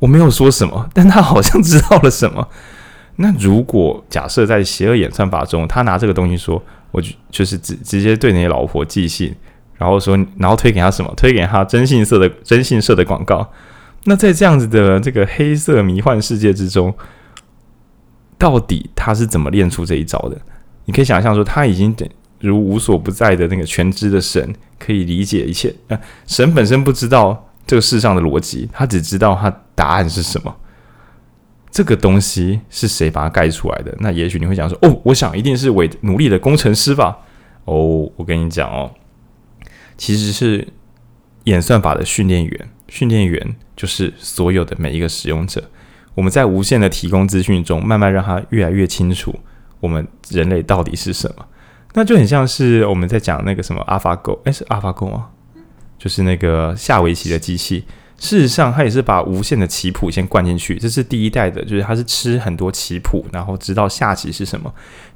[0.00, 2.48] 我没有说什么， 但他好像知道了什么。
[3.18, 6.60] 那如果假设在邪恶演算法中，他拿这个东西说，
[6.90, 9.32] 我就就是直直接对你老婆寄信，
[9.76, 11.14] 然后说，然后推给他什么？
[11.16, 13.48] 推给他征信社的征信社的广告。
[14.06, 16.92] 那在这样子的这个黑色迷幻世界之中，
[18.36, 20.36] 到底他是怎么练出这一招的？
[20.86, 22.08] 你可以想象说，他已经等。
[22.40, 25.74] 如无所不在的那个全知的神，可以理解一切。
[25.88, 30.54] 呃，神本身不知道这个世上的逻辑，他只知道他答案是什么。
[31.70, 33.94] 这个东西是谁把它盖出来的？
[34.00, 37.18] 那也许你会讲说：“哦，我想一定是伟努力的工程师吧。”
[37.66, 38.90] 哦，我跟你讲哦，
[39.98, 40.66] 其实是
[41.44, 42.68] 演算法的训练员。
[42.88, 45.68] 训练员就是所有的每一个使用者。
[46.14, 49.34] 我们在无限的提供资讯中，慢慢让他越来越清楚，
[49.80, 51.44] 我们人类到底是什么。
[51.96, 55.28] 那就很像是我们在讲那个什么 AlphaGo，诶，是 AlphaGo 吗？
[55.98, 57.84] 就是那个下围棋的机器。
[58.18, 64.70] 事实上，它也是把无限的棋谱先灌进去，这是第一代的，就是它是吃很多棋谱，然后知道下棋是什么。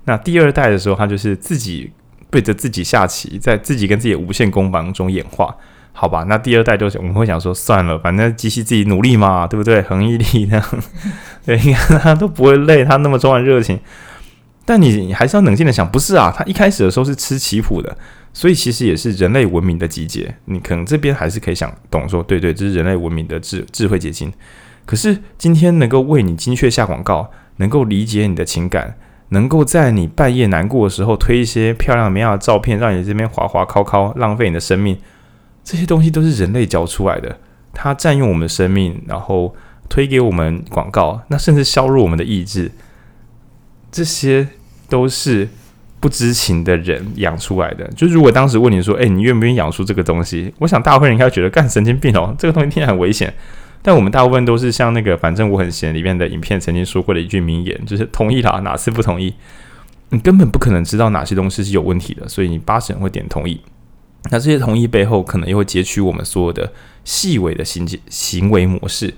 [0.04, 1.92] 那第二代的时候，它就是自己
[2.30, 5.54] 对着自己下棋，在自己跟自己的无限攻防中演化。
[5.92, 9.82] 好吧，那第二代就是我们会想说，算了，反正机器自己努力嘛，对不对？
[9.82, 10.66] 恒毅力那样，
[11.44, 13.78] 对，你看它都不会累，它那么充满热情。
[14.70, 16.33] 但你还是要冷静的想，不是啊？
[16.33, 17.98] 它一开始的时候是吃棋谱的，
[18.33, 20.33] 所以其实也是人类文明的集结。
[20.44, 24.33] 你可能这边还是可以想懂说，对对，这是人类文明的智智慧结晶。
[24.87, 28.94] 可是今天能够为你精确下广告，能够理解你的情感，
[29.30, 34.96] 能够在你半夜难过的时候推一些漂亮美好的照片，让你这边滑滑靠靠，浪费你的生命。
[35.64, 37.40] 这些东西都是人类教出来的，
[37.74, 39.52] 它占用我们的生命，然后
[39.88, 42.70] 推给我们广告，那甚至削弱我们的意志，
[43.90, 44.46] 这些
[44.90, 45.48] 都是
[46.00, 47.88] 不知情的人养出来的。
[47.96, 53.33] 就如果当时问你说：“诶，你愿不愿意养出这个东西？”我想大部分人应该觉得干神经病哦，这个东西听起来很危险。
[53.81, 59.33] 但我们大部分都是像那个“反正我很闲”里面的影片曾经说过的一句名言，就是同意啦，哪次不同意？
[60.11, 63.61] 你根本不可能知道哪些东西是有问题的，所以你八成会点同意。
[64.31, 66.70] 那这些同意背后，可能又会截取我们所有的
[67.05, 69.14] 细微的行行为模式，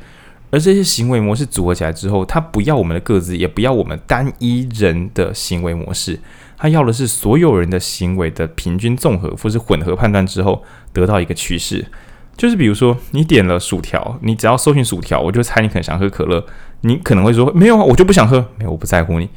[0.53, 6.21] 而这些行为模式组合起来之后，它不要我们的各自，也不要我们单一人的行为模式，
[6.59, 10.63] 它要的是所有人的行为的平均综合或是混合判断之后，
[10.93, 11.87] 得到一个趋势。
[12.37, 16.45] 就是比如说，你点了薯条，你只要搜寻薯条，我就猜你可能想喝可乐，
[16.83, 19.29] 你可能会说没有啊，我就不想喝，没有，我不在乎你，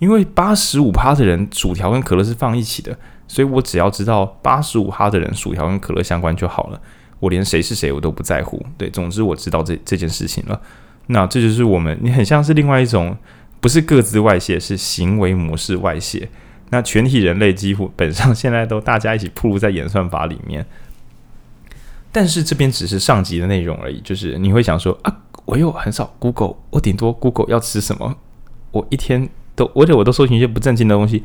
[0.00, 2.98] 因为八十五趴的人薯条跟可乐是放一起的。
[3.26, 6.80] 所以我只要知道八十五趴的人薯条跟可乐相关就好了，
[7.24, 8.62] 我连谁是谁我都不在乎。
[8.76, 10.60] 对，总之我知道这这件事情了。
[11.06, 13.16] 那这就是我们，你很像是另外一种，
[13.60, 16.28] 不是各自外泄，是行为模式外泄。
[16.68, 20.66] 那全体人类几乎本上现在都大家一起暴露在演算法里面。
[22.12, 28.16] 但是这边只是上集的内容而已，就是你会想说啊，我又很少 Google，我顶多 Google 要吃什么，
[28.70, 31.22] 我一天都，而且我都搜寻一些不正经的东西。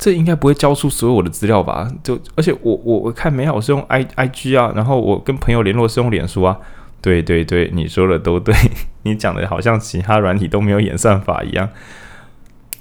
[0.00, 1.86] 这应该不会交出所有的资料吧？
[2.02, 6.58] 就而且我我我看没好，我是用 i i g 啊，然后我跟朋友联络是用脸书啊。
[7.02, 8.54] 对对对，你说的都对，
[9.04, 11.68] 你讲的好像其他软体都没有演算法一样。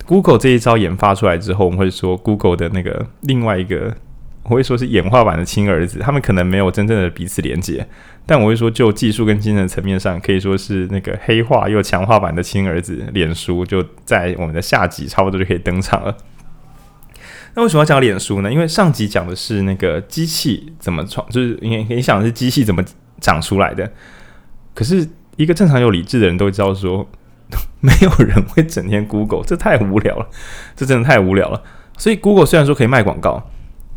[0.06, 3.94] Google 这一招研发出来之后，我们会说 Google 的那个另外一个，
[4.44, 7.86] 我会说是演化版的亲儿子，他们可能没有真正的彼此连接，
[8.26, 16.18] 但我会说就技术跟精神层面上，可以说是那个黑化又强化版的亲儿子，脸书就在我们的下集差不多就可以登场了。
[17.56, 18.52] 那为什么要讲脸书呢？
[18.52, 22.84] 因为上集讲的是那个机器怎么创，就是你你想的是机器怎么
[23.20, 23.92] 长出来的。
[24.74, 27.08] 可是一个正常有理智的人都知道说，
[27.82, 30.28] 没有人会整天 Google，这太无聊了，
[30.76, 31.62] 这真的太无聊了。
[31.98, 33.44] 所以 Google 虽然说可以卖广告，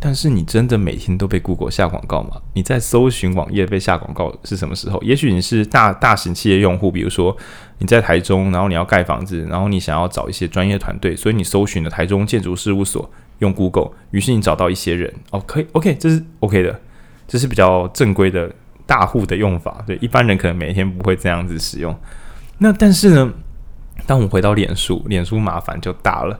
[0.00, 2.40] 但是你真的每天都被 Google 下广告吗？
[2.54, 5.00] 你在搜寻网页被下广告是什么时候？
[5.02, 7.36] 也许你是大大型企业用户，比如说
[7.78, 13.08] 你在台中，然后你要盖房子，然后你想要找一些专业团队，所以你搜寻了台中建筑事务所。
[13.42, 16.80] 用 Google，于是你找到一些人哦，可以，OK，这是 OK 的，
[17.26, 18.50] 这是比较正规的
[18.86, 19.82] 大户的用法。
[19.84, 21.94] 对，一般人可能每天不会这样子使用。
[22.58, 23.32] 那但是呢，
[24.06, 26.38] 当我们回到脸书，脸书麻烦就大了。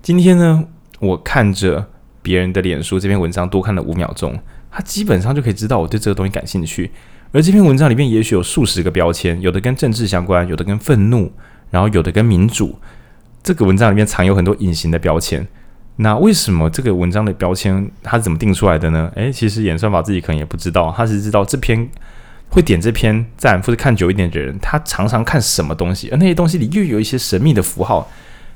[0.00, 0.64] 今天呢，
[1.00, 1.88] 我看着
[2.22, 4.38] 别人的脸书这篇文章多看了五秒钟，
[4.70, 6.92] 他基本上就可以知道我对这个东西感兴趣。
[7.32, 11.32] 而这篇文章里面也许有数十个标签，有的跟政治相关，有的跟愤怒，
[11.70, 12.78] 然后有的跟民主。
[13.42, 15.46] 这个文章里面藏有很多隐形的标签。
[16.00, 19.10] 那为什么这个文章的标签它是怎么定出来的呢？
[19.16, 21.88] 诶，其实演算法自己可能也不知道，他是知道这篇
[22.50, 28.08] 会点这篇赞或者看久一点的人，他常常看什么东西，而那些东西里又有一些神秘的符号，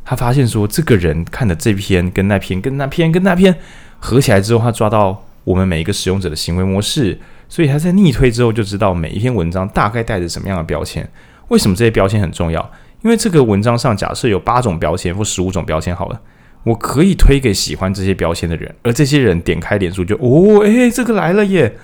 [0.04, 3.52] 他发现说这个人看的这篇跟那篇跟那篇跟那篇
[3.98, 11.06] 合起来之后，他抓到我们每一个使用者的行为模式，所以他在逆推之后就知道每一篇文章大概带着什么样的标签。
[11.48, 12.70] 为什么这些标签很重要？
[13.02, 16.20] 因为这个文章上假设有八种标签或十五种标签好了。
[16.64, 21.76] 我可以推给喜欢这些标签的人，而这些人点开脸书就哦，诶，这个来了耶！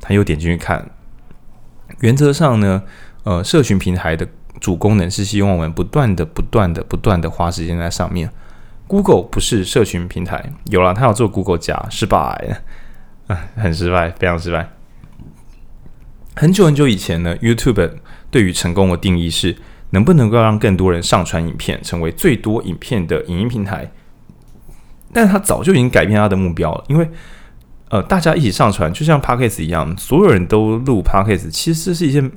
[0.00, 0.90] 他又点进去看。
[2.00, 2.82] 原则上呢，
[3.22, 4.26] 呃，社群平台的
[4.60, 8.28] 主功能是希望我们不断的、不断的、不断的花时间在上面。
[8.86, 12.18] Google 不是社群平台，有了，他要做 Google 加，失败，
[13.28, 14.68] 啊， 很失败，非常失败。
[16.34, 17.92] 很久很久以前呢，YouTube
[18.30, 19.56] 对于成功的定义是
[19.90, 23.90] 能不能够让更多人上传影片，成为最多影片的影音平台。
[25.14, 27.08] 但他早就已经改变他的目标了，因为，
[27.88, 32.30] 呃，大家一起上传，就像 Podcast 一样，所有人都录 Podcast，其实是一件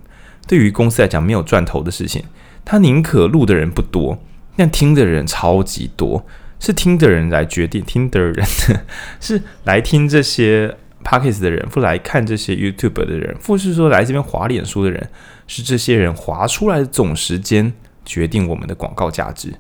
[0.48, 2.24] 对于公司来讲没有赚头的事情。
[2.64, 4.22] 他宁可录的人不多，
[4.56, 6.26] 但听的人超级多，
[6.60, 8.46] 是听的人来决定，听的人
[9.20, 15.10] 是来听这些 Podcast 的人，或来看这些 YouTube 的人，或是说来这边滑脸书的人，
[15.48, 17.74] 是这些人滑出来的总时间
[18.06, 19.54] 决定我们的广告价值。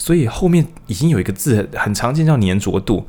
[0.00, 3.06] 所以后面已经有一个字很常见，叫粘着度，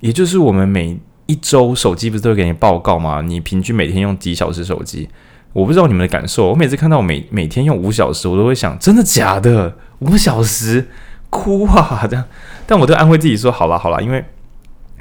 [0.00, 3.22] 也就是我们每一周手机不是都会给你报告吗？
[3.22, 5.08] 你平均每天用几小时手机？
[5.52, 6.48] 我不知道你们的感受。
[6.48, 9.76] 我每次看到我每每天用五小时，我都会想，真的假的？
[10.00, 10.88] 五小时，
[11.30, 12.04] 哭啊！
[12.10, 12.24] 这样，
[12.66, 14.24] 但我都安慰自己说，好啦好啦，因为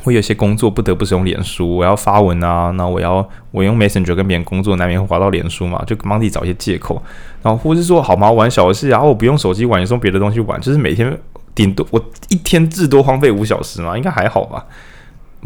[0.06, 7.02] 会有些工作不得不使用脸书，我要发文啊，那我要我用 Messenger 跟别人工作，难免会滑到脸书嘛，就帮自己找一些借口。
[7.42, 8.30] 然后或是说，好吗？
[8.30, 11.20] 玩小游戏，然后我不用手机玩，也用别的东西玩，就是每天
[11.56, 14.64] 顶多我一天至多荒废五小时嘛，应该还好吧？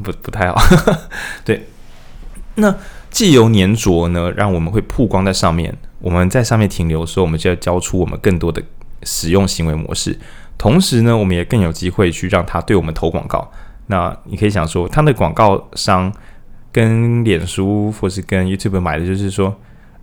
[0.03, 0.61] 不不太好，
[1.45, 1.65] 对。
[2.55, 2.75] 那
[3.09, 5.73] 既有粘着呢，让我们会曝光在上面。
[5.99, 8.61] 我们在上面停留的时候，我们就要交出我们更多的
[9.03, 10.19] 使用行为模式。
[10.57, 13.49] 同时呢，我们也更有机会去让他对我们投广告。
[13.91, 16.13] 那你可以想说，他的广告商
[16.71, 19.55] 跟脸书或是跟 YouTube 买的，就是说，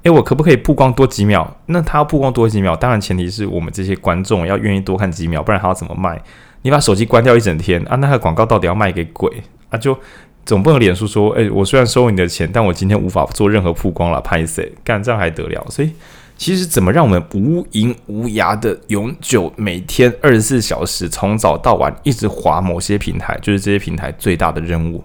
[0.02, 1.48] 诶，我可不可以曝光多几秒？
[1.66, 6.20] 那他要曝光多几秒，当然前提是我们这些观众要愿意多看几秒，不然他要怎么卖？
[6.62, 9.30] 你把手机关掉一整天啊，那个广告到底要卖给鬼
[9.70, 9.78] 啊？
[9.78, 9.96] 就
[10.44, 15.64] 总不能脸书说，诶，我虽然收你的钱，但我今天无法做任何曝光了，拍谁干这样还得了？
[15.70, 15.92] 所以
[16.36, 25.02] 其实怎么让我们无垠无涯的永久每天二十四小时从早到晚一直滑某些平台，就是这些平台最大的任务。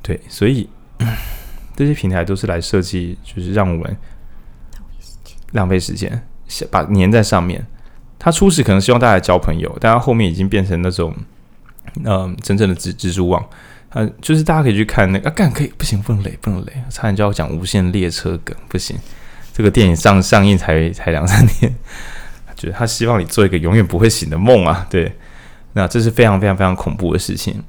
[0.00, 0.68] 对，所以
[1.76, 3.96] 这些平台都是来设计，就是让我们
[5.52, 6.26] 浪费时间，
[6.70, 7.66] 把粘在上面。
[8.18, 11.14] 他初始可能希望大家交朋友，但他后面已经变成那种，
[12.04, 13.44] 嗯、真正的蜘蜘蛛网。
[13.90, 18.96] 呃，就是大家可以去看那个，啊，干可以不行，不能雷，不能雷，差点就要讲无限列车梗，不行。
[19.54, 21.74] 这个电影上上映才 才两三天，
[22.56, 25.12] 觉得他希望你做一个永远不会醒的梦啊，对。
[25.76, 27.62] 那这是非常非常非常恐怖的事情，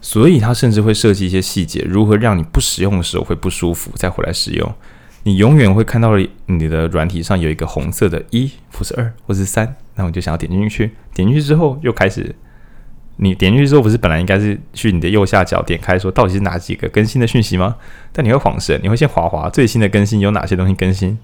[0.00, 4.74] 所以他甚至会设计一些细节，如何让你不使用的时候会不舒服，再回来使用。
[5.22, 6.10] 你永远会看到
[6.46, 10.90] 你的软体上有一个红色的一，或是二，或是三，那我就想要点进去。
[11.14, 12.34] 点进去之后，又开始，
[13.22, 17.76] 你点进去之后，不是本来应该是去你的右下角点开，说到底是哪几个更新的讯息吗？
[18.12, 21.16] 但你会晃神，你会先划划最新的更新有哪些东西更新，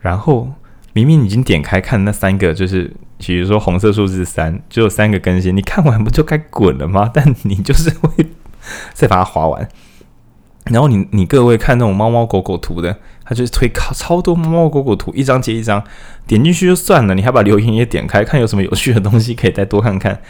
[0.00, 0.50] 然后
[0.94, 7.10] 明明已经点开看那三个，就是比如说红色数字三，只有三个更新，你看完不就该滚了吗？
[7.14, 8.26] 但你就是会
[8.94, 9.68] 再把它划完。
[10.66, 15.82] 然后你你各位看那种猫猫狗狗图的，它就是推靠超多猫猫狗狗图，一张接一张，
[16.26, 20.20] 点进去就算了，你还把留言也点开，看有什么有趣的东西可以再多看看，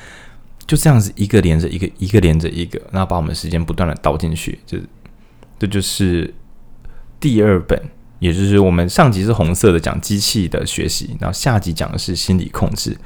[0.66, 4.78] 就这样子一个连着一个，一个连着一个，然后把我们时间不断的倒进去，就
[5.58, 6.32] 这就是
[7.20, 7.80] 第二本，
[8.18, 12.96] 也就是我们上集是红色的讲机器的学习，然后下集讲的是心理控制。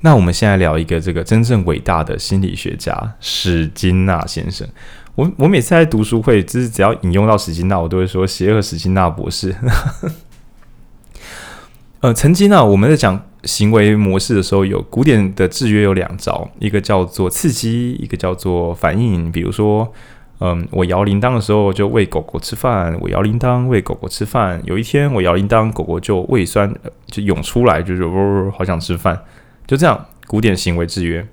[0.00, 4.68] 那我们现在聊一个这个真正伟大的心理学家史金纳先生。
[5.14, 9.54] 我我每次在读书会，就是只要引用到史金纳，我都会说邪恶史金纳博士。
[12.00, 19.30] 呃，曾经呢，我们在讲行为模式的时候，有古典的制约有两招，一个叫做刺激，一个叫做反应。
[19.30, 19.92] 比如说，
[20.40, 24.60] 嗯，我摇铃铛的时候就喂狗狗吃饭，我摇铃铛喂狗狗吃饭。
[24.64, 26.72] 有一天我摇铃铛，狗狗就胃酸
[27.06, 29.22] 就涌出来，就是呜，好想吃饭。
[29.66, 31.26] 就这样，古典行为制约。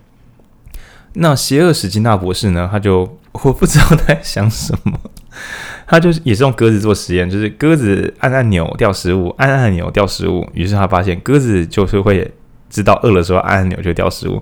[1.13, 2.69] 那邪恶史金纳博士呢？
[2.71, 4.97] 他就我不知道他在想什么，
[5.91, 10.49] 他就是也是用鸽子做实验，就是鸽子按按钮掉食物，按按钮掉食物。
[10.53, 12.31] 于是他发现鸽子就是会
[12.69, 14.41] 知道饿了时候按按钮就掉食物。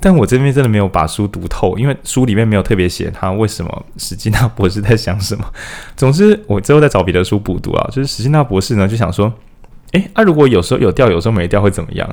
[0.00, 5.44] 但我这边真的没有把书读透，因为书里面没有特别写他为什么史金纳博士在想什么。
[5.98, 7.86] 总之，我之后再找别的书补读啊。
[7.92, 9.30] 就是史金纳博士呢就想说，
[9.92, 12.08] 诶，啊如果有时候有掉，有时候没掉会怎么样？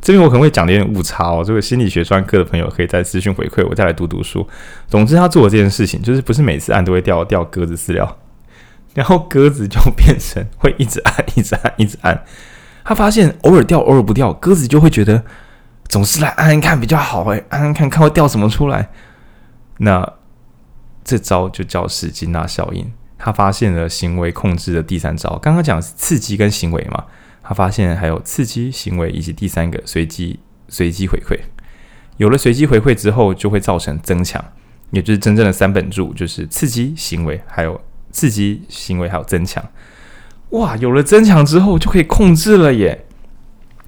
[0.00, 4.46] 这边我可能会讲的有点误差哦，这个心理学专科的朋友可以在私讯回馈，我再来读读书。
[4.86, 8.18] 总之，他做的这件事情就是不是每次按都会掉掉鸽子饲料，
[8.94, 12.24] 然后鸽子就变成会一直按、一直按、一直按。
[12.84, 15.24] 他发现偶尔掉，偶尔不掉，鸽子就会觉得
[15.88, 18.88] 总是来按按看比较好诶，按按看看会掉什么出来。
[19.78, 20.08] 那
[21.02, 22.92] 这招就叫史金纳效应。
[23.18, 27.04] 他发现了行为控制的第三招，刚刚讲刺激跟行为嘛。
[27.48, 31.38] 他发现还有刺激行为以及第三个随机随机回馈，
[32.16, 34.44] 有了随机回馈之后，就会造成增强，
[34.90, 37.80] 也就是真正的三本柱，就是刺激行为，还有
[38.10, 39.64] 刺激行为，还有增强。
[40.50, 43.06] 哇，有了增强之后就可以控制了耶！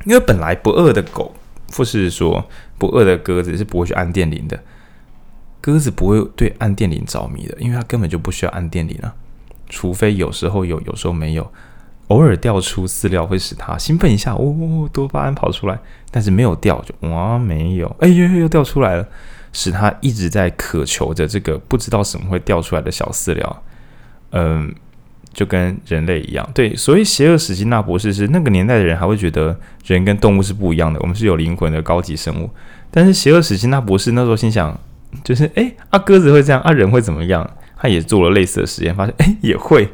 [0.04, 1.34] 因为本来不饿的狗，
[1.72, 2.48] 或是说
[2.78, 4.62] 不饿的鸽子是不会去按电铃的，
[5.60, 9.12] 鸽子不会对按电铃着迷的，因为它根本就不需要按电铃啊，
[9.68, 11.52] 除非有时候有，有时候没有。
[12.08, 15.78] 偶尔掉出饲料会使他兴奋一下，哦，多巴胺跑出来，
[16.10, 19.06] 但是没有掉就哇没有，哎呦又掉出来了，
[19.52, 23.62] 使他一直在渴求着这个不知道什么会掉出来的小饲料，
[24.32, 24.74] 嗯，
[25.32, 32.50] 就跟人类一样，对，所以邪恶史金纳博士是那个年代的人还会觉得人跟动物是不一样的，我们是有灵魂的高级生物，
[32.90, 34.78] 但是邪恶史金纳博士那时候心想，
[35.22, 37.48] 就是哎、欸，啊鸽子会这样，啊人会怎么样？
[37.80, 39.88] 他也做了类似的实验，发现哎、也会。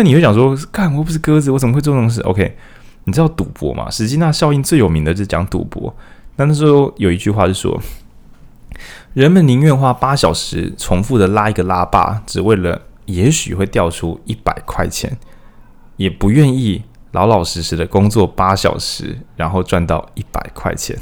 [0.00, 2.56] 那你会想说，干我不是鸽子，我怎么会做这种事？OK，
[3.04, 3.90] 你知道赌博吗？
[3.90, 5.94] 史金纳效应最有名的就是讲赌博。
[6.36, 7.78] 那那时候有一句话是说，
[9.12, 15.18] 人们宁愿花八小时重复的拉一个拉霸，只为了也许会掉出一百块钱，
[15.98, 16.82] 也不愿意
[17.12, 20.96] 老老实实的工作八小时，然后赚到一百块钱。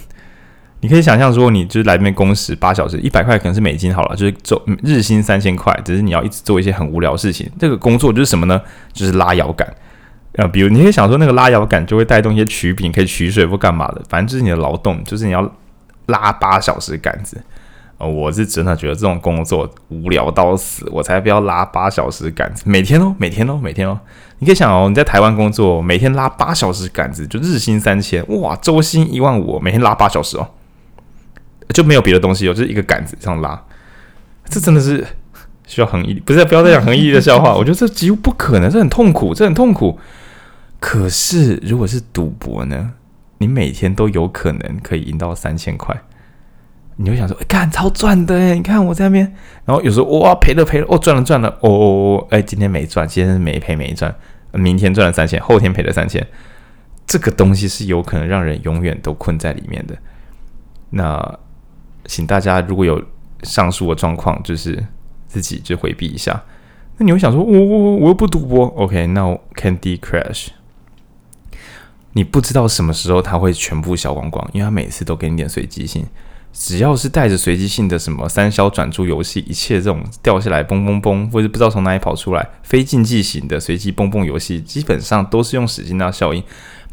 [0.81, 7.51] 你可以想象说，你就是来这边工时八小时，一百块可能是美金好了，就是做日薪三千块，只是你要一直做一些很无聊的事情。
[7.59, 8.61] 这个工作就是什么呢？
[8.93, 9.68] 就是拉摇杆。
[10.37, 15.53] 啊，比如你可以想说，那个拉摇杆就会带动一些曲柄，可以取水或干嘛的，反正就是你的劳动，就是你要
[16.07, 17.43] 拉八小时杆子。
[17.97, 23.99] 呃，我是真的觉得这种工作无聊到死，我才不要拉八小时杆子，每天哦，每天哦，每天哦。
[24.39, 30.49] 你可以想哦，你在台湾工作，每天拉八小时杆子，就日薪三千，哇，周薪一万五，每天拉八小时哦。
[31.75, 33.62] 就没有别的东西哦，就是一个杆子这样拉，
[34.47, 35.07] 这真的是
[35.66, 37.53] 需要恒毅力，不是不要再讲恒毅力的笑话。
[37.57, 39.99] 我觉得这几乎不可能，这很痛苦，这很痛苦。
[40.81, 42.93] 可是如果是赌博呢？
[43.41, 45.97] 你每天都有可能可以赢到三千块，
[46.97, 48.55] 你会想说，哎，干超赚的哎！
[48.57, 49.33] 你看我在那边，
[49.64, 54.12] 然后有时候哇赔了赔了，哦赚了赚了，哦哦哦，哎今天没赚，今天没赔没赚，
[54.53, 56.27] 明天赚了三千，后天赔了三千，
[57.07, 59.97] 这个东西是有可能让人永远都困在里面的。
[60.91, 61.39] 那。
[62.09, 63.00] 请大家如果有
[63.44, 64.84] 上述的状况，就是
[65.28, 66.42] 自己就回避一下。
[66.96, 69.06] 那你会想说，我我我又不赌博，OK？
[69.09, 69.22] 那
[69.54, 70.48] Candy Crush，
[72.14, 76.04] 你不知道什么时候它会全部消光光，因为它每次都给你点随机性。
[76.50, 86.42] 只要是带着随机性的什么三消转珠游戏，一切这种掉下来嘣嘣嘣，或者不知道从哪里跑出来非竞技型的随机蹦蹦游戏，基本上都是用史金纳效应。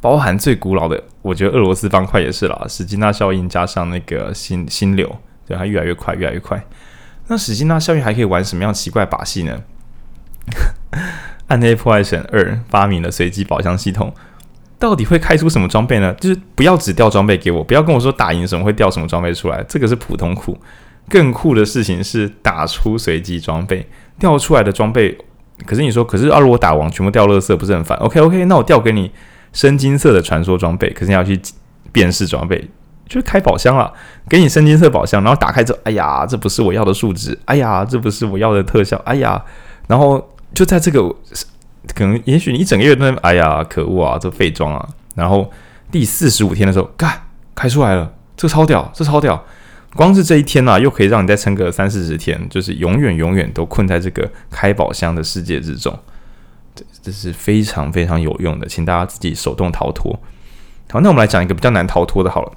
[0.06, 6.64] 包含最古老的，我觉得俄罗斯方块也是啦，史金纳效应加上那个心心流，对，它越来越快，越来越快。
[7.26, 9.64] 那史金纳效应还可以玩什么样奇怪把戏呢？
[11.48, 14.14] 暗黑破坏神二发明了随机宝箱系统，
[14.78, 16.14] 到底会开出什么装备呢？
[16.20, 20.56] 就是不要只掉装备给我，不要跟我说打赢什么会掉什么装备出来，这个是普通酷。
[21.10, 23.88] 更酷的事情是打出随机装备，
[24.20, 25.18] 掉出来的装备，
[25.66, 29.12] 可是你说，可是啊，如果打王全部掉垃圾，不是很烦？OK OK，那我掉给你。
[29.56, 31.40] 深金色的传说装备，可是你要去
[31.94, 32.60] 辨识装备，
[33.08, 33.92] 就是开宝箱了，
[34.30, 39.42] 给你深金色宝箱，然后打开之后，哎呀，这不是我要的数值，哎呀，这不是我要的特效，哎呀，
[39.88, 41.02] 然后就在这个
[41.94, 44.86] 可能，也许你一整个月都，哎呀，可恶啊，这废装啊，
[45.16, 45.50] 然后
[45.90, 47.24] 第四十五天的时候，干
[47.56, 49.42] 开出来了，这超屌，这超屌，
[49.96, 55.98] 光是这一天呐、啊，又可以让你再撑个三四十天，就是永远永远都困在这个开宝箱的世界之中。
[57.06, 60.20] 这是非常非常有用的，请大家自己手动逃脱。
[60.90, 62.32] 好，那我们来讲一个比较难逃脱的。
[62.32, 62.52] 好了，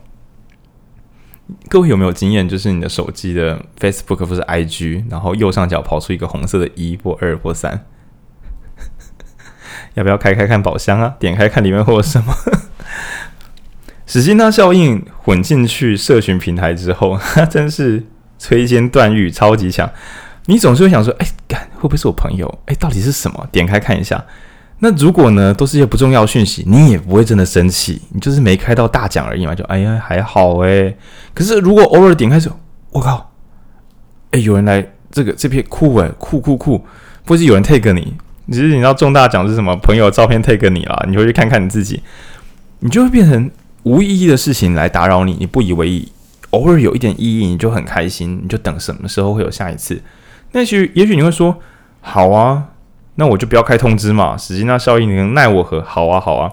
[1.68, 2.49] 各位有没有经验？
[2.49, 7.84] 就是你的手机的 Facebook 或是 IG，然后右上角跑出一个红色的一或二或三，
[9.92, 11.14] 要不要开开看宝箱啊？
[11.18, 12.34] 点开看里面会有什么？
[14.07, 17.20] 史金纳效应混进去社群平台之后，
[17.51, 18.07] 真是
[18.40, 19.92] 摧坚断玉，超级强。
[20.51, 22.59] 你总是会想说，哎，干会不会是我朋友？
[22.64, 23.46] 哎，到底是什么？
[23.53, 24.24] 点开看一下。
[24.78, 30.96] 那如果呢，都是一些不重要讯息，你也不会真的生气，你就是没开到大奖而已嘛，就哎呀还好诶。
[31.34, 32.51] 可是如果偶尔点开时，
[32.92, 33.30] 我靠，
[34.30, 36.82] 哎，有人来这个这片酷诶，酷酷酷，
[37.26, 38.14] 或是有人 tag 你？
[38.51, 39.76] 其实你知道中大奖是什么？
[39.76, 42.03] 朋友照片 tag 你了，你回去看看你自己，
[42.78, 43.51] 你就会变成
[43.82, 46.11] 无意义的事情来打扰你，你不以为意。
[46.51, 50.01] 偶尔有一点意义，你就很开心，你就等什么时候会有下一次。
[50.53, 51.59] 那许也许你会说，
[52.01, 52.68] 好啊，
[53.16, 54.36] 那我就不要开通知嘛。
[54.36, 55.82] 史金纳效应，你能奈我何？
[55.82, 56.51] 好啊，好啊。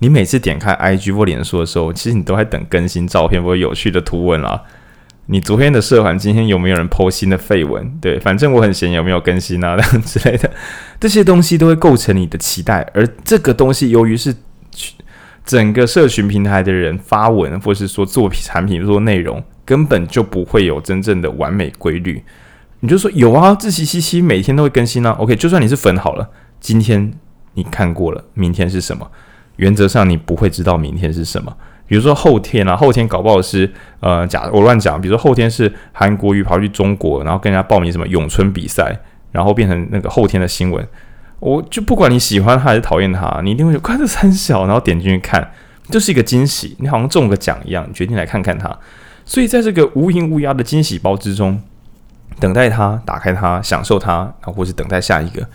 [0.00, 4.62] 你每次点开 IG 或脸书的时候，其实你都在等更新照片或有趣的图文啦。
[5.28, 7.90] 你昨天的社团，今天有没有人 po 新的废文？
[8.00, 9.76] 对，反正我很闲，有没有更新啊？
[10.04, 10.50] 之类的，
[11.00, 12.86] 这些东西都会构成你的期待。
[12.92, 14.34] 而这个东西，由于是
[15.44, 22.22] 整个社群平台的人发文，或是说做产品、做内容，根本就不会有真正的完美规律。
[22.86, 25.10] 你就说有啊，志祺七七每天都会更新啊。
[25.18, 26.30] OK，就算你是粉好了，
[26.60, 27.12] 今天
[27.54, 29.10] 你看过了，明天是什么？
[29.56, 31.52] 原则上你不会知道明天是什么。
[31.88, 33.68] 比如说后天啊，后天搞不好是
[33.98, 35.00] 呃假，我乱讲。
[35.00, 38.96] 比如说后天是韩国瑜跑去中国，然后跟人家报名什么咏春比赛，
[39.32, 40.86] 然后变成那个后天的新闻。
[41.40, 45.50] 我就不管你喜欢他还是讨厌他，你一定会看着三小，然后点进去看，
[45.90, 48.78] 就是一个惊喜，你好像中个奖一样，你决定来看看他。
[49.24, 51.60] 所以在这个无影无压的惊喜包之中。
[52.38, 55.46] 等待它，打开它，享受它，然后或是等待下一个，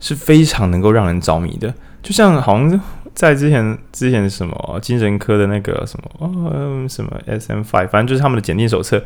[0.00, 1.72] 是非常能够让人着迷的。
[2.02, 2.80] 就像好像
[3.14, 9.02] 在之前之前什么精神科的那个什么呃什么 SM5，反正就是他们的检定手册，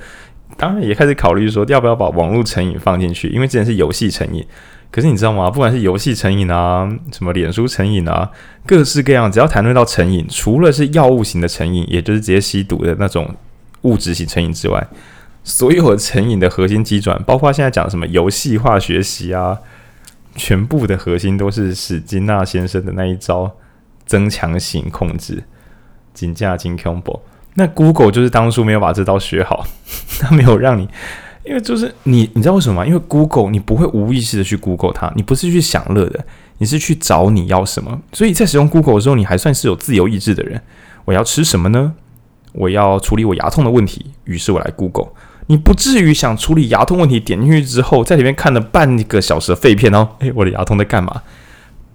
[0.56, 4.44] 当然也开始考虑说要不要把网络成瘾放进去，因为之前是游戏成瘾。
[4.90, 5.48] 可是你知道吗？
[5.48, 8.28] 不管是游戏成瘾啊，什么脸书成瘾啊，
[8.66, 13.32] 各式各样，只要谈论到成瘾，除了是药物型的成瘾，也就是直接吸毒的那种
[13.82, 14.84] 物质型成瘾之外，
[15.42, 19.58] 所有成瘾的核心机转， 包括现在讲什么游戏化学习啊，
[20.34, 23.50] 全部的核心都是史金纳先生的那一招
[24.06, 25.44] 增强型控制，
[26.12, 27.20] 金价金 combo。
[27.54, 29.66] 那 Google 就是当初没有把这招学好，
[30.20, 30.88] 他没有让你。
[31.42, 32.86] 因为就是你，你知道为什么吗？
[32.86, 36.22] 因为 Google 你不会无意识的去 Google 它，你不是去享乐的，
[36.58, 37.98] 你是去找你要什么。
[38.12, 40.60] 所以在使用 Google 的时候，你还算是有自由意志的人。
[41.06, 41.94] 我要吃什么呢？
[42.52, 45.08] 我要处理我牙痛的问题，于是我来 Google。
[45.50, 50.08] 你不至于想处理牙痛问题，点进去之后，在里面看了半个小时的废片哦。
[50.20, 51.20] 诶，我的牙痛在干嘛？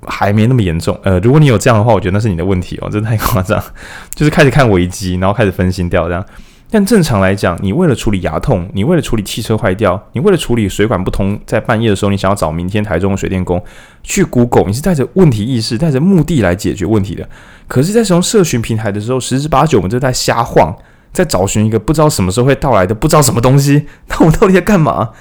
[0.07, 0.99] 还没那么严重。
[1.03, 3.63] 呃，如果你有这样的话，我觉得那是你的问题哦，真的太夸张。
[4.13, 6.23] 就是开始看维基，然后开始分心掉这样。
[6.69, 13.63] 但正常来讲，你为了处理牙痛，你为了处理汽车坏掉，你为了处理水管不通，在半夜的时候，你想要找明天台中的水电工
[14.03, 17.25] 去 Google，你是带着问题意识、带着目的来解决问题的。
[17.67, 20.75] 可是，在使用社群平台的时候，十之八九我们就在瞎晃，
[21.15, 23.87] 在找寻一个不知道什么时候会到来的不知道什么东西。
[24.09, 25.11] 那我们到底在干嘛？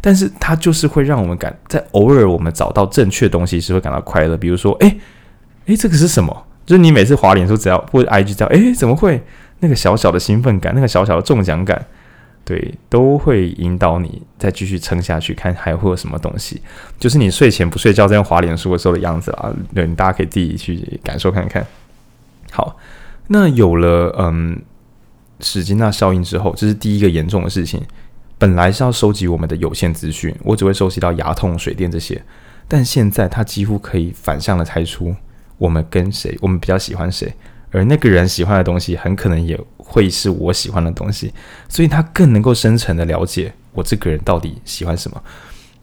[0.00, 4.36] 但是它就是会让我们感在偶尔我们找到正确东西时会感到快乐。
[4.36, 4.98] 比如说，诶
[5.66, 6.46] 诶，这个是什么？
[6.66, 9.22] 就是你每次滑脸书只要或者 IG 只要，诶，怎么会？
[9.60, 11.86] 那个小小的兴奋感，那个小小的中奖感，
[12.44, 16.60] 对，都会引导你再继续撑下去，看还会有什么东西。
[16.98, 21.64] 就是你睡前不睡觉这样滑脸书的时候的样子啊，对，大家可以自己去感受看看。
[22.50, 22.76] 好，
[23.28, 24.60] 那有了嗯
[25.44, 27.80] 史金纳效应之后，这是第一个严重的事情。
[28.38, 32.20] 本来是要收集我们的有限资讯，我只会收集到牙痛、水电这些，
[32.66, 35.14] 但现在它几乎可以反向的猜出
[35.56, 37.32] 我们跟谁，我们比较喜欢谁。
[37.70, 41.32] 而那个人喜欢的东西，很可能也会是我喜欢的东西，
[41.68, 45.22] 所以他更能够深层的了解我这个人到底喜欢什么。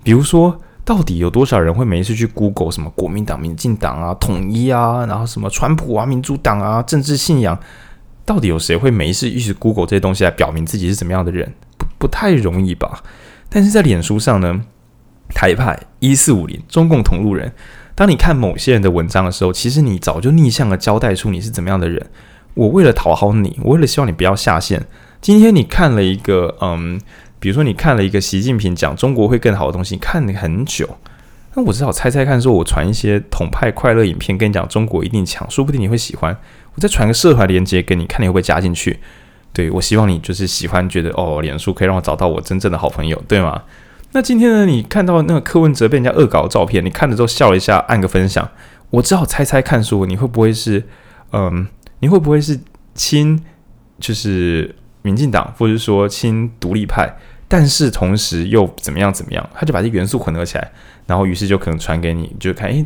[0.04, 7.58] 比如说，到底有多少人会没事去 Google 什么国民党、民进党啊、统一啊，然后什么川普啊、民主党啊、政治信仰，
[8.26, 11.54] 到底有谁会没事一直 Google 这些东西来表明自己是怎么样的人？
[11.78, 13.04] 不，不太容易吧？
[13.50, 14.62] 但是在脸书上呢，
[15.34, 17.52] 台派一四五零中共同路人。
[17.94, 22.10] 当你看某些人的文章的时候，其实你早就逆向的交代出你是怎么样的人。
[22.54, 24.86] 我为了讨好你，我为了希望你不要下线。
[25.20, 27.00] 今天你看了一个，嗯，
[27.40, 30.98] 比如说你看了一个习近平讲中国会更好的东西，看了很久。
[31.54, 36.38] 那我只好猜猜看，说我传一些统派快乐影片，跟你讲中国一定强，说不定你会喜欢。
[36.76, 39.00] 我再传个社团链接给你，看你会不会加进去。
[39.52, 43.64] 对，我希望你就是喜欢，觉得哦，脸书可以让我找到我真正的好朋友，对吗？
[44.14, 44.66] 那今天呢？
[44.66, 48.50] 你看到那个柯文哲被人家恶搞的照片，你看了之后笑了一下，按个分享。
[48.90, 50.86] 我只好猜猜看，说你会不会是，
[51.32, 51.68] 嗯，
[52.00, 52.60] 你会不会是
[52.94, 53.42] 亲，
[54.00, 57.18] 就是民进党，或者说亲独立派，
[57.52, 59.50] 但是同时又怎么样怎么样？
[59.54, 60.72] 他就把这元素混合起来，
[61.06, 62.86] 然后于是就可能传给你，就看，诶，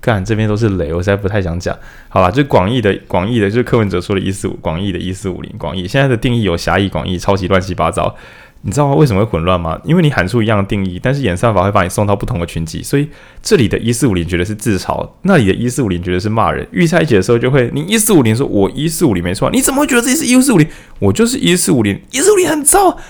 [0.00, 1.76] 看这边都是雷，我实在不太想讲。
[2.08, 8.14] 好了，就广义的，广义的，就是柯文哲说的一四五，广义的一四五零，广义现在的定义有狭义、广义、超级乱七八糟。
[8.62, 9.80] 你知道为什么会混乱吗？
[9.84, 13.08] 因为你喊出一样的定义，但是演算法会把你送到不同的群集，所以
[13.42, 16.66] 这里的一四五零觉得是自嘲，那里的一四五零觉得是骂人。
[16.72, 20.66] 预猜解的时候就会，你一四五零说，我一四五零没错，你怎么会觉得自己是一四五零？
[20.98, 22.96] 我就是一四五零，一四五零很糟。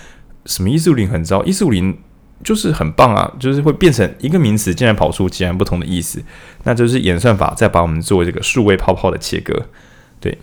[0.47, 1.45] 什么一四五零很糟？
[1.45, 1.97] 一四五零
[2.43, 6.23] 就是很棒啊，就是会变成一个名词，竟然跑出截然不同的意思，
[6.65, 9.67] 那就是演算法在把我们做这个数位泡泡的切割。
[10.21, 10.39] 对，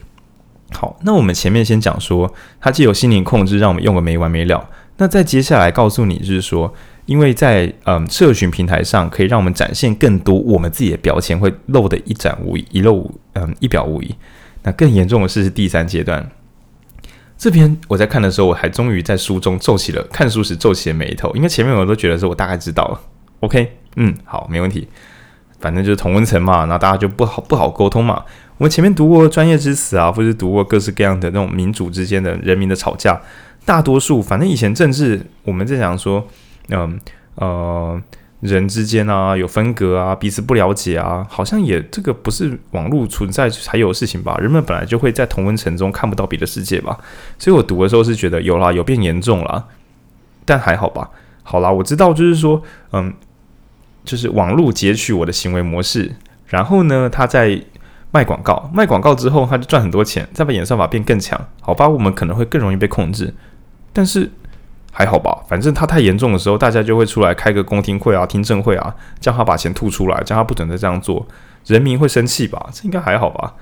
[0.71, 4.69] 好，那我们前面先讲说，它既有心灵控制，让我们用个没完没了。
[4.97, 6.71] 那再接下来告诉你，就是说，
[7.05, 14.15] 因为在嗯社群平台上，可以让我们展现更多我们自己的标签，会露得一展无遗，一露嗯一表无遗。
[14.61, 16.29] 那更严重的是，是第三阶段。
[17.43, 23.01] 这边我在看的时候，我还终于在书中皱起了看书时皱起了眉头，因为前面我都觉得说我大概知道了。
[23.41, 24.87] OK，嗯，好，没问题。
[25.59, 28.23] 反正就是同温层嘛，那大家就不好不好沟通嘛。
[28.57, 33.21] 我们前面读过专业知识啊，或者读过各式各样的那种民主之间的人民的吵架。
[33.65, 36.25] 大多数，反正以前政治，我们在讲说，
[36.69, 36.97] 嗯
[37.35, 38.01] 呃，
[38.43, 44.37] 人之间啊有分隔啊，彼此不了解啊，好像也这个不是网络存在才有事情吧？
[44.37, 46.99] 人们本来就会在同温层中看不到别的世界吧？
[47.39, 49.65] 所以我读的时候是觉得有啦，有变严重啦，
[50.45, 51.09] 但还好吧？
[51.41, 53.13] 好啦，我知道，就是说，嗯，
[54.03, 56.15] 就是网络截取我的行为模式，
[56.47, 57.63] 然后呢，他在。
[58.15, 61.89] 卖广告，卖广告之后，他就赚很多钱，再把演算法变更强，好吧？
[61.89, 63.33] 我们可能会更容易被控制，
[63.91, 64.29] 但是
[64.95, 65.43] 还好吧？
[65.49, 71.27] 反正他太严重的时候，大家就会出来开个公听会啊、听证会啊，叫他把钱吐出来，叫他不准再这样做，
[71.65, 72.69] 人民会生气吧？
[72.71, 73.55] 这应该还好吧？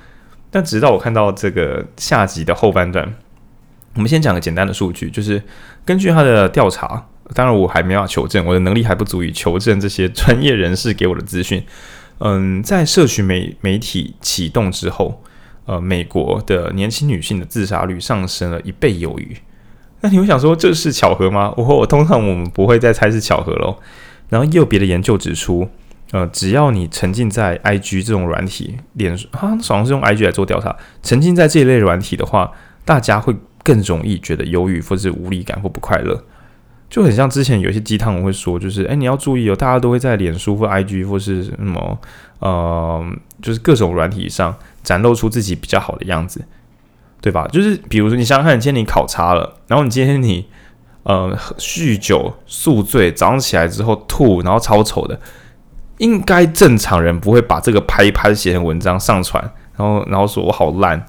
[0.50, 3.16] 但直到我看到这个下集的后半段，
[3.96, 5.42] 我们先讲个简单的数据，就是
[5.86, 11.64] 根据他的调查，当然我还没法求证，我的能力还不足以求证这些专业人士给我的资讯。
[12.20, 15.24] 嗯，在社群媒媒体启动之后，
[15.66, 19.38] 呃，美国的年轻女性的自杀率上升了一倍有余。
[20.02, 21.54] 那你会想说这是巧合吗？
[21.56, 23.78] 我我通常我们不会再猜是巧合喽。
[24.30, 25.68] 然后也有别的研究指出，
[26.12, 30.74] 呃，只要你沉浸在 IG 这种软体，脸书好像是用 IG 来做调查，
[31.04, 32.50] 沉浸在这一类软体的话，
[32.86, 36.24] 大家会更容易觉得忧郁，或是无力感或不快乐，
[36.90, 42.00] 就很像之前有一些鸡汤我会说，就是哎，你要注意哦，大家都会在脸书或 IG 或是什么
[42.40, 43.06] 呃，
[43.42, 46.42] 就是各种软体上展露出自己比较好的样子，
[47.22, 47.48] 对吧？
[47.52, 50.48] 就是比如说你想想看，今天你考差了，然后你今天你。
[51.04, 55.20] 呃，酗酒宿醉，早上起来之后吐，然后超丑的，
[55.98, 59.44] 应该正常人不会把这个拍一拍写成文章上传，
[59.76, 61.04] 然后然后说我好烂，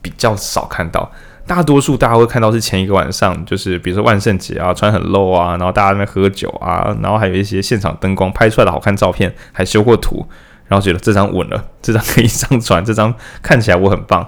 [0.00, 1.12] 比较少看到，
[1.46, 10.26] 大多数大家会看到是前一个晚上，就是比如说万圣节啊，穿很露啊，然后大家在那喝酒啊，然后还有一些现场灯光拍出来的好看照片，还修过图，
[10.68, 14.26] 然后觉得这张稳了，这张可以上传，这张看起来我很棒。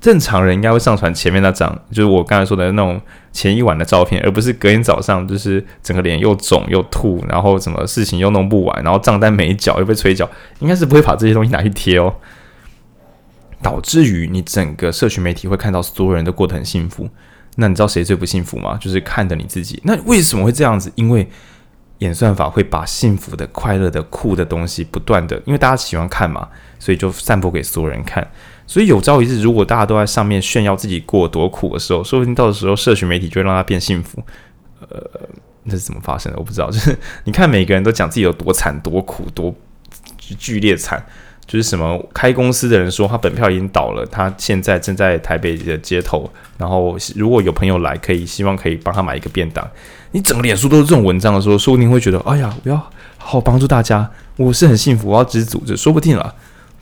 [0.00, 3.00] 正常人应该会上传前面那张，就是我刚才说的那种
[3.32, 10.28] 前一晚的照片，而不是隔天早上就是整个脸又肿又吐，然后什么事情又弄不完，然后账单没缴又被催缴，
[10.60, 12.14] 应该是不会把这些东西拿去贴哦。
[13.62, 17.08] 导致于你整个社群媒体会看到所有人都过得很幸福，
[17.56, 18.78] 那你知道谁最不幸福吗？
[18.78, 19.80] 就是看着你自己。
[19.82, 20.92] 那为什么会这样子？
[20.94, 21.26] 因为
[21.98, 26.46] 演算法会把幸福的、快乐的、酷的东西不断的，因为大家喜欢看嘛，
[26.78, 28.30] 所以就散播给所有人看。
[28.66, 34.22] 所以有朝一日，如果大家都在上面炫耀自己过多苦的时候，说不定到时候社群媒体就会让他变幸福。
[34.88, 34.98] 呃，
[35.62, 36.38] 那是怎么发生的？
[36.38, 36.68] 我不知道。
[36.72, 39.54] 就是你看，每个人都讲自己有多惨、多苦、多
[40.18, 41.04] 剧烈惨。
[41.46, 46.28] 就是什么开公司的人说他本票已经倒了，他现在正在台北的街头。
[46.58, 49.64] 然后如果有朋友来，可以希望可以帮他买一个便当。
[50.10, 56.34] 你整个脸书都是这种文章的时候，说不定会觉得，哎呀，我要好好帮助大家，我是很幸福，我要知足，这说不定了。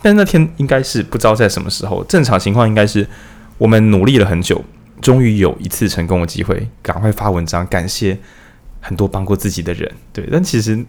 [0.04, 3.08] 但那天应该是不知道在什么时候，正常情况应该是
[3.56, 4.62] 我们努力了很久，
[5.00, 8.18] 终于有一次成功的机会，赶快发文章感谢
[8.82, 9.90] 很多帮过自己的人。
[10.12, 10.84] 对，但其实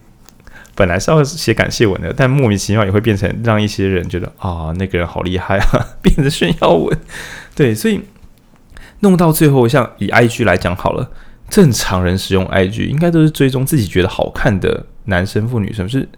[0.75, 6.99] 本来是要写感谢文的，但莫名其妙也会变成让一些人觉得啊，那个人好厉害啊，变成炫耀文。
[7.55, 8.01] 对，所以
[8.99, 11.09] 弄到最后，像以 IG 来讲好了，
[11.49, 16.09] 正常人使用 IG 应该都是追踪自己觉得好看的男生或女生，是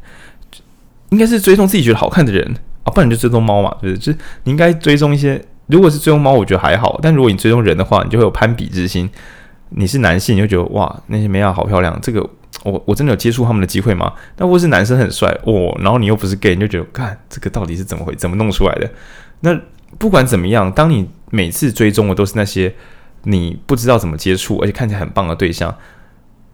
[1.09, 2.55] 应该是追踪自己觉得好看的人。
[2.87, 5.43] 啊，不然就追踪猫嘛，就是，就是你应该追踪一些。
[5.67, 9.09] 如果是追踪猫，我觉得还好；但如果你追踪人的话，你就会有攀比之心。
[9.71, 12.21] 你是男性，你就觉得哇，那些妹啊好漂亮，这个
[12.63, 14.13] 我我真的有接触他们的机会吗？
[14.37, 18.89] 那如果是男生很帅哦，然后你又不是 gay，你就觉得看这个到底是怎么回，怎么弄出来的？
[19.41, 19.59] 那
[19.97, 22.73] 不管怎么样，当你每次追踪的都是那些
[23.23, 25.75] 你不知道怎么接触，而且看起来很棒的对象，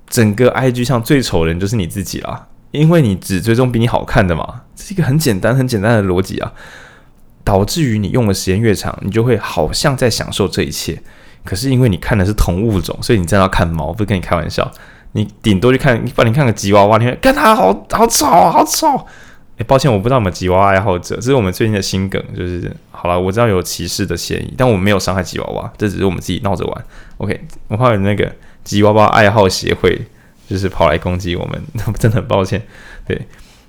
[0.07, 2.47] 整个 IG 上最丑的人就是你自己了。
[2.73, 6.51] 因为你只追踪比你好看的嘛，这是一个很简单、很简单的逻辑啊，
[7.43, 10.99] 导致于你用的时间越长，你就会好像在享受这一切。
[11.45, 14.69] 可是因为你看的是同物种，所以你真的要看猫，不是跟你开玩笑。
[15.11, 19.05] 你顶多去看，你帮你看个吉娃娃，你会看它好好丑，好丑。
[19.57, 26.85] 诶，抱歉，我不知道有没有吉娃娃爱好者，这是我们最近的新梗，就是好了，我知道有歧视的嫌疑，但我没有伤害吉娃娃，这只是我们自己闹着玩。
[27.17, 30.01] OK，我怕有那个吉娃娃爱好协会。
[30.47, 32.61] 就是跑来攻击我们，那 真的很抱歉。
[33.07, 33.19] 对，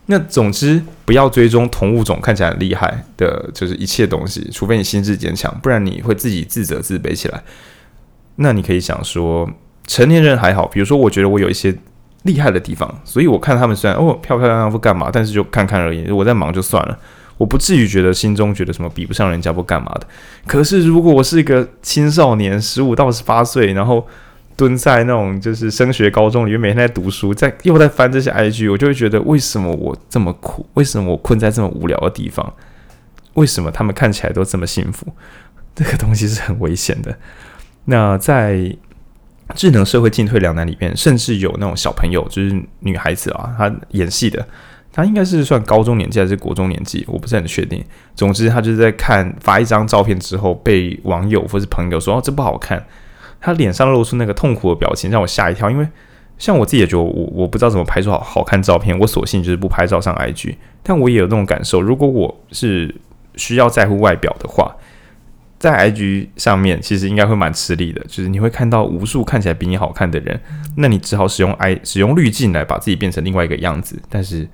[0.07, 7.43] 那总之不要追踪同物种看起来很厉害的，就是一切东西，除非你心智坚强，不然你会自己自责自卑起来。
[8.37, 9.49] 那你可以想说，
[9.87, 11.75] 成年人还好，比如说我觉得我有一些
[12.25, 16.11] 厉害的地方，所以我看他们虽然哦漂漂亮亮不干嘛，但是就看看而已。
[16.11, 16.99] 我在忙就算了，
[17.39, 20.07] 我不至于觉得心中觉得什么比不上人家不干嘛的。
[20.47, 24.07] 可是如果我是一个青少年，十五到十八岁，然后。
[24.57, 30.65] 蹲在那种就是升学高中里面，每天在读书，在又在翻这些 IG，我就会觉得为什么我这么苦？
[30.75, 32.55] 为什么我困在这么无聊的地方？
[33.35, 35.07] 为什么他们看起来都这么幸福？
[35.75, 37.19] 这个东西是很危险的。
[37.87, 38.77] 那在
[39.57, 44.47] 智能社会进退两难里面，甚至有那种小朋友，就是女孩子啊，她演戏的，
[44.93, 47.85] 她应该是算高中年纪还是国中年纪，我不是很确定。
[48.15, 52.83] 总之，她就是在看发一张照片之后，被网友或是朋友说：“哦，这不好看。”
[53.45, 55.71] 他脸上露出那个痛苦的表情，让我吓一跳。
[55.71, 55.87] 因为
[56.39, 60.57] 像我自己也觉得我，我不知道怎么拍出好好看照片，我索性就是不拍照上 IG。
[60.83, 62.95] 但我也有那种感受，如果我是
[63.35, 64.75] 需要在乎外表的话，
[65.59, 68.03] 在 IG 上面其实应该会蛮吃力的。
[68.09, 70.41] 就是你会看到无数看起来比你好看的人，
[70.79, 74.01] 那你只好使用 I 使用滤镜来把自己变成另外一个样子。
[74.09, 74.49] 但是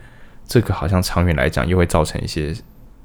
[0.49, 2.53] 这个好像长远来讲又会造成一些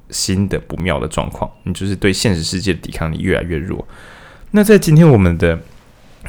[0.10, 3.88] 新的不妙的状况，你就是对现实世界的抵抗力越来越弱。
[4.52, 5.60] 那在今天我们的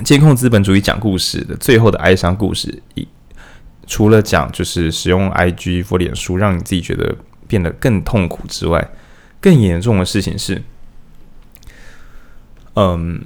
[0.04, 3.06] 监控资本主义讲故事的最后的哀伤故事，一
[3.86, 7.16] 除了讲就是使用 IG 或脸书让你自己觉得
[7.46, 8.90] 变得更痛苦之外，
[9.40, 10.62] 更严重的事情是，
[12.74, 13.24] 嗯，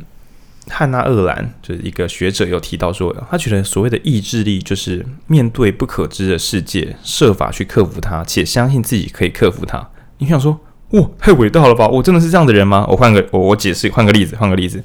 [0.69, 9.91] 汉娜·厄兰就是一个学者有提到说，他觉得所谓的意志力就是面对不可知的世界，设法去克服它，且相信自己可以克服它。
[10.19, 10.61] 你想说？
[10.91, 11.87] 哇，太伟大了吧！
[11.87, 12.85] 我真的是这样的人吗？
[12.91, 14.83] 我换个我我解释，换个例子，换个例子。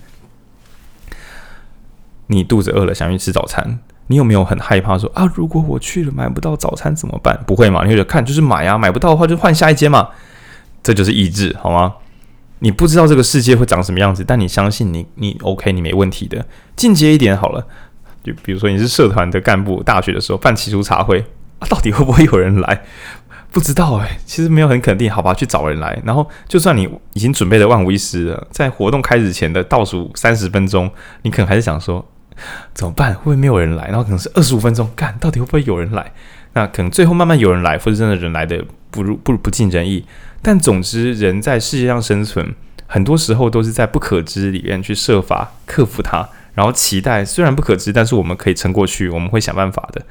[2.28, 5.30] 你肚子饿了，想去吃早餐，你有没有很害怕说啊？
[5.36, 7.40] 如果我去了买不到早餐怎么办？
[7.46, 7.86] 不会嘛？
[7.86, 10.10] 你会看就是买啊，买不到的话就换下一间嘛。
[10.84, 11.94] 这就是意志，好吗？
[12.60, 16.46] 你不知道这个世界会长什么样子，但你相信你你 OK，你没问题的。
[16.76, 17.66] 进阶一点好了，
[18.24, 21.26] 就比如说你是社团的干部，大学的时候办期初茶会，
[21.70, 22.82] 到底会不会有人来？
[23.52, 25.98] 不知道哎、其实没有很肯定，好吧，去找人来。
[26.04, 32.06] 然后，就算你已经准备的万无一失了，在活动开始前的倒数三十分钟，你可能还是想说
[32.74, 33.14] 怎么办？
[33.14, 33.88] 会不会没有人来？
[33.88, 36.12] 然后可能是二十五分钟，干，到底会不会有人来？
[36.54, 40.06] 那可能最后慢慢有人来，或者真的人来的不如不如不尽人意。
[40.42, 42.54] 但总之，人在世界上生存，
[42.88, 50.02] 很多时候都是在不可知里面去设法克服它，然后期待虽然不可知，但是我们可以撑过去，我们会想办法的。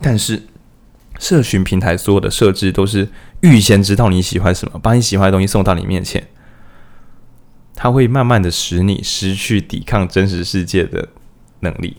[0.00, 0.42] 但是。
[1.18, 3.08] 社群平台所有的设置都是
[3.40, 6.22] 预先知道你喜欢什么，把你喜欢的东西送到你面前，
[7.76, 11.06] 它会慢慢的使你失去抵抗真实世界的
[11.60, 11.96] 能力。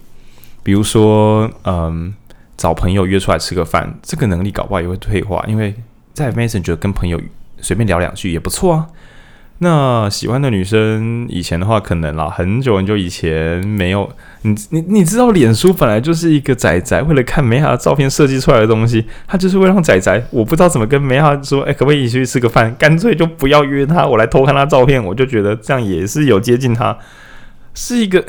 [0.64, 2.14] 比如说，嗯，
[2.58, 5.74] 找朋友约出来吃个饭，这个能力搞不好也会退化，因为
[6.14, 7.22] 在 Messenger 跟朋友
[7.62, 8.88] 随便聊两句也不错啊。
[9.60, 14.08] 那喜欢的女生，以前的话可能啦，很久很久以前没有
[14.44, 22.76] 你你你知道，脸书本来就是一个仔仔为了看美好的照片设计出来的东西，他就是为了让仔仔，我不知道怎么跟美好说，哎，可不可以一起去吃个饭？
[22.78, 26.96] 干脆就不要约他，我来偷看他照片，我就觉得这样也是有接近他，
[27.74, 28.24] 是一个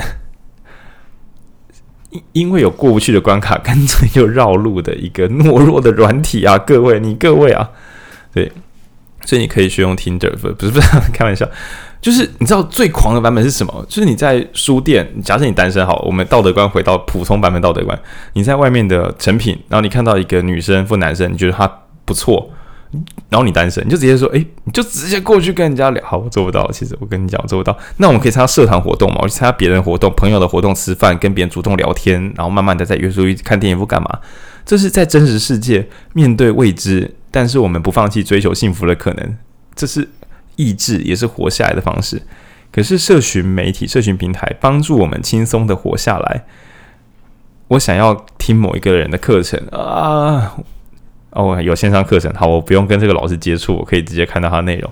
[2.08, 6.56] 因因为有过不去的关卡，干脆就绕路的一个懦弱的软体啊！
[6.56, 7.68] 各位，你各位啊，
[8.32, 8.50] 对。
[9.28, 11.46] 所以你可以学用 Tinder，不是不是 开玩笑，
[12.00, 13.84] 就是你知道最狂的版本是什么？
[13.86, 18.00] 就是你在书店，假设你单身好，我们道德观回到普通版本道德观，
[18.32, 21.70] 你在外面的成品，然后你看到一个女生或男生，你觉得他
[22.06, 22.50] 不错，
[23.28, 26.02] 然后你单身，你就直接说，诶，你就直接过去跟人家聊。
[26.04, 27.76] 好，我做不到，其实我跟你讲，我做不到。
[27.98, 29.18] 那我们可以参加社团活动嘛？
[29.20, 34.20] 我去参加别人活动、朋友的活动、吃饭，跟别人主动聊天，然后慢慢的再约出去看电影或干嘛？
[34.64, 37.14] 这是在真实世界面对未知。
[37.30, 39.36] 但是我们不放弃追求幸福的可能，
[39.74, 40.08] 这是
[40.56, 42.22] 意志，也是活下来的方式。
[42.72, 46.44] 可是社群媒体、社群平台帮助我们轻松的活下来。
[47.68, 50.56] 我想要听某一个人的课程啊，
[51.30, 54.90] 哦，有线上课程，好，我不用跟这个老师接触，我可以直接看到他的内容。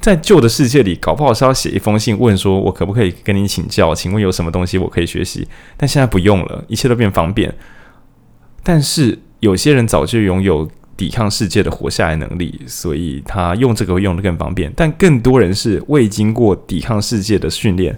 [0.00, 3.94] 在旧的世界里，搞不好是要写一封信问说，我可不可以跟你请教？
[3.94, 5.46] 请问有什么东西我可以学习？
[5.76, 7.54] 但现在不用了，一切都变方便。
[8.62, 10.70] 但是有些人早就拥有。
[10.98, 14.72] 抵抗世界的活下来能力，所以他用这个会用得更方便。
[14.74, 17.96] 但更多人是未经过抵抗世界的训练，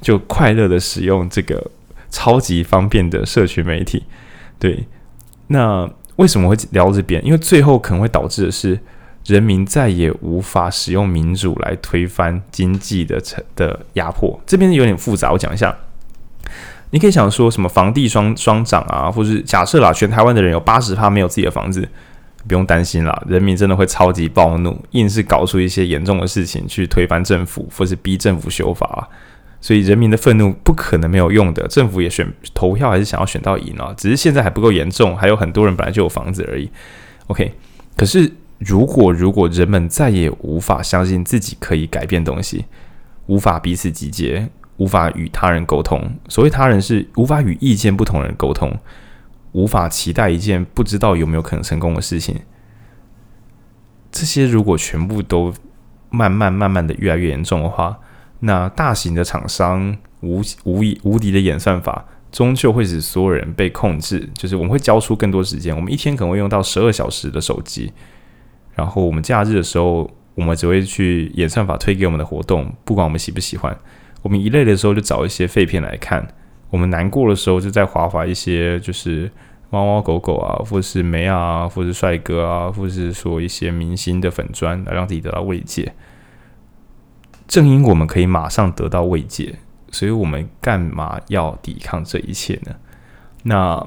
[0.00, 1.64] 就快乐的使用这个
[2.10, 4.02] 超级方便的社群媒体。
[4.58, 4.84] 对，
[5.46, 5.88] 那
[6.20, 7.24] 为什么会聊到这边？
[7.24, 8.78] 因为最后可能会导致的是，
[9.24, 13.18] 人民再也无法使用民主来推翻经济的
[13.56, 14.38] 的压迫。
[14.46, 15.74] 这边有点复杂，我讲一下。
[16.90, 21.88] 你可以想说什么房地双双涨啊，或是假设啦，全台湾的人有八十趴没有自己的房子。
[22.48, 29.08] 不用担心啦，人民真的会超级暴怒，硬是搞出一些严重的事情去推翻政府，或是逼政府修法，
[29.60, 31.66] 所以人民的愤怒不可能没有用的。
[31.68, 36.70] 政府也选投票还是想要选到赢啊，只是现在还不够严重，还有很多人本来就有房子而已。
[37.26, 37.54] OK，
[37.96, 42.64] 可是如果如果人们再也无法相信自己可以改变东西，
[43.26, 44.48] 无法彼此集结，
[44.78, 48.72] 无法与他人沟通，所谓他人是无法与意见不同人沟通。
[49.52, 52.40] 无法期待一件不知道有没有可能成功的事情，
[54.12, 55.52] 这些如果全部都
[56.08, 57.98] 慢慢慢慢的越来越严重的话，
[58.40, 64.28] 那大型的厂商无无以无敌的演算法，终究会使所有人被控制。
[64.34, 67.92] 就是我们会交出更多时间，我们一天可能会用到十二小时的手机，
[68.74, 73.76] 然后我们假日的时候，我们只会去演算法推给我们的活动，不管我们喜不喜欢。
[74.22, 76.26] 我们一累的时候就找一些废片来看。
[76.70, 79.30] 我们难过的时候，就在划划一些，就是
[79.70, 85.92] 猫猫狗狗啊，或者是梅啊，或者是帅哥啊，或者是说一些明星的粉砖，来让自己得到慰藉。
[87.50, 89.56] 正因我们可以马上得到慰藉，
[89.90, 92.76] 所以我们干嘛要抵抗这一切呢？
[93.42, 93.84] 那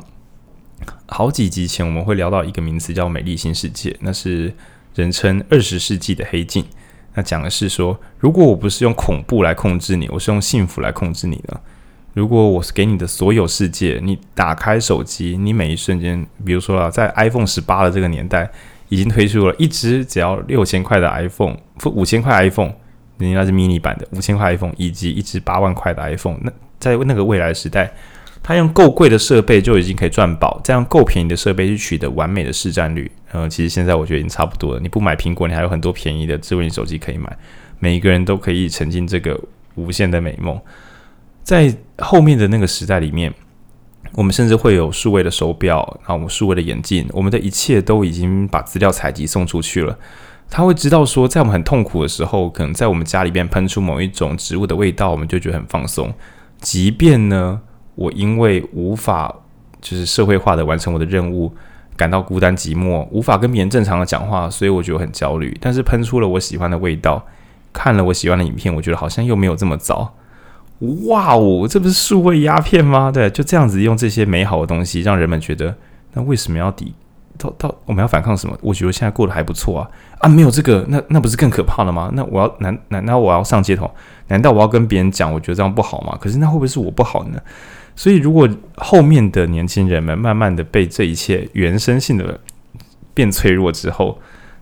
[1.07, 4.53] 好几集前我们会聊到一个名词叫“美丽新世界”，那是
[4.95, 6.65] 人称二十世纪的黑镜。
[7.13, 11.57] 那讲的是说，如果我不是用恐怖来控制你，我是用幸福来控制你呢？
[12.13, 18.51] 如果我是给你的所有世界，你打开手机，你每一瞬间，比如说啊，在 iPhone 十八的这个年代，
[18.89, 21.55] 已经推出了一支只要六千块的 iPhone，
[21.85, 22.73] 五千块 iPhone，
[23.31, 26.37] 人家是 mini 版的五千块 iPhone，以及一支八万块的 iPhone。
[26.41, 27.91] 那在那个未来时代，
[28.41, 33.09] 他用够贵的设备就已经可以赚饱，再用够便宜的设备去取得完美的市占率。
[33.31, 34.79] 呃，其实现在我觉得已经差不多了。
[34.79, 37.37] 你不买苹果，你还有很多便宜的智慧型手机可以买，
[37.79, 39.39] 每一个人都可以沉浸这个
[39.75, 40.59] 无限的美梦。
[41.41, 43.33] 在后面的那个时代里面，
[44.11, 49.97] 我们甚至会有数位的手表，然后我们数位的眼镜，我们的一切都已经把资料采集送出去了。
[50.55, 56.13] 他会知道说，在我们很痛苦的时候，可能在我们家里边喷出某一种植物的味道，我们就觉得很放松。
[56.61, 57.59] 即便呢，
[57.95, 59.33] 我因为无法
[59.81, 61.51] 就是社会化的完成我的任务，
[61.97, 65.57] 感到孤单寂寞，无法跟别人正常的讲话，所以我觉得很焦虑。
[65.59, 67.25] 但是喷出了我喜欢的味道，
[67.73, 70.13] 看了我喜欢的影片，我觉得好像又没有这么糟。
[71.07, 73.11] 哇哦，这不是数位鸦片吗？
[73.11, 75.75] 对，就这样子用这些美好的东西，让人们觉得，
[76.13, 76.93] 那为什么要抵？
[77.37, 78.57] 到到我们要反抗什么？
[78.61, 80.29] 我觉得现在过得还不错啊啊！
[80.29, 82.09] 没有这个，那那不是更可怕了吗？
[82.13, 83.89] 那我要难难道我要上街头？
[84.27, 86.17] 难道我要跟别人讲，我觉得这样不好吗？
[86.21, 87.41] 可是那会不会是我不好呢？
[87.95, 92.39] 所以如果后面的年轻人们慢慢的被这一切原生性的
[93.13, 94.19] 变脆弱之后，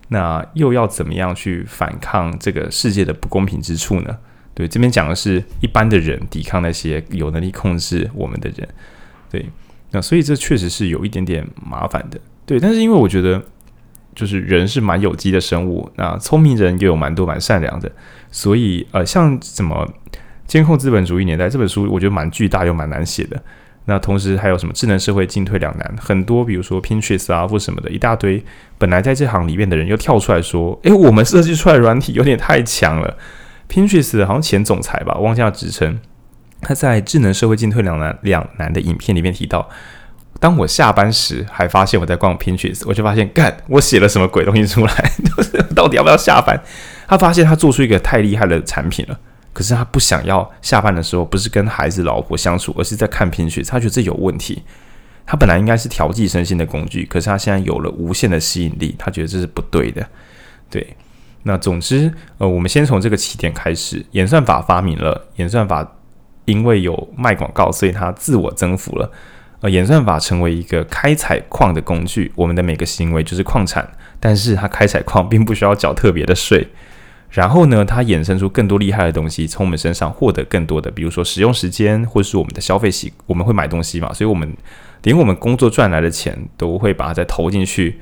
[0.08, 4.16] 那又要怎么样去反抗这个世界的不公平之处呢？
[4.54, 8.68] 对，这边讲的是一般的人抵抗那些有能力控制我们的人，
[9.30, 9.48] 对，
[9.92, 13.42] 那所以这确实是有一点点麻烦的，对，但是因为我觉得
[14.14, 17.90] 就是人是蛮有机的生物，那聪明人又有蛮多蛮善良的，
[18.30, 19.88] 所以呃，像什么
[20.46, 23.42] 监控资本主义年代这本书，我觉得蛮巨大又蛮难写的。
[23.84, 28.44] 那同时还有什么智能社会进退两难，很多比如说 Pinterest 啊或什么的一大堆，
[28.78, 33.16] 本来在这行里面的人又跳出来说，诶，我们设计出来软体有点太强了。
[33.68, 35.98] Pinterest 好像前总裁吧，忘记他职称。
[36.60, 39.68] 他在《智能社会进退两难两难》的影片里面提到，
[40.42, 45.12] 当我下班时还发现我在逛 Pinterest，我就发现，干，我写了什么鬼东西出来？
[45.72, 46.60] 到底要不要下班？
[47.06, 49.16] 他发现他做出一个太厉害的产品了，
[49.52, 53.68] 可是他不想要下班的时候不是跟孩子、老婆相处，而是在看 Pinterest。
[53.68, 54.64] 他觉得这有问题。
[55.24, 60.04] 他本来应该是调剂身心的工具，可是他现在有了无限的吸引力，他觉得这是不对的。
[60.68, 60.96] 对。
[61.44, 64.04] 那总之，呃，我们先从这个起点开始。
[64.10, 65.88] 演算法发明了，演算法
[66.46, 69.08] 因为有卖广告，所以它自我增幅了。
[69.62, 73.88] 呃，演算法成为一个开采矿的工具，我们的每个行为就是矿产。
[74.20, 76.68] 但是它开采矿并不需要缴特别的税。
[77.30, 84.52] 然后呢，它衍生出更多厉害的东西，从我们身上获得更多的，比如说使用时间，或是我们的消费习，我们会买东西嘛，所以我们
[85.04, 88.00] 连我们工作赚来的钱都会把它再投进去。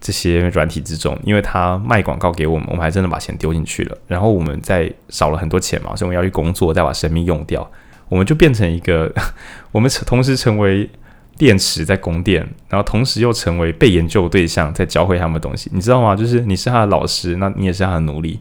[0.00, 3.96] 这些软体之中，因为它卖广告给我们，我们还真的把钱丢进去了。
[4.06, 7.66] 然后我们再少了很多钱嘛，所以我们要去工作，再把生命用掉，
[8.08, 9.12] 我们就变成一个，
[9.72, 10.88] 我们同时成为
[11.36, 16.14] 电池在供电，然后同时又成为被研究对象，在教会他们东西，你知道吗？
[16.14, 18.40] 就是你是他的老师，那你也是他的奴隶。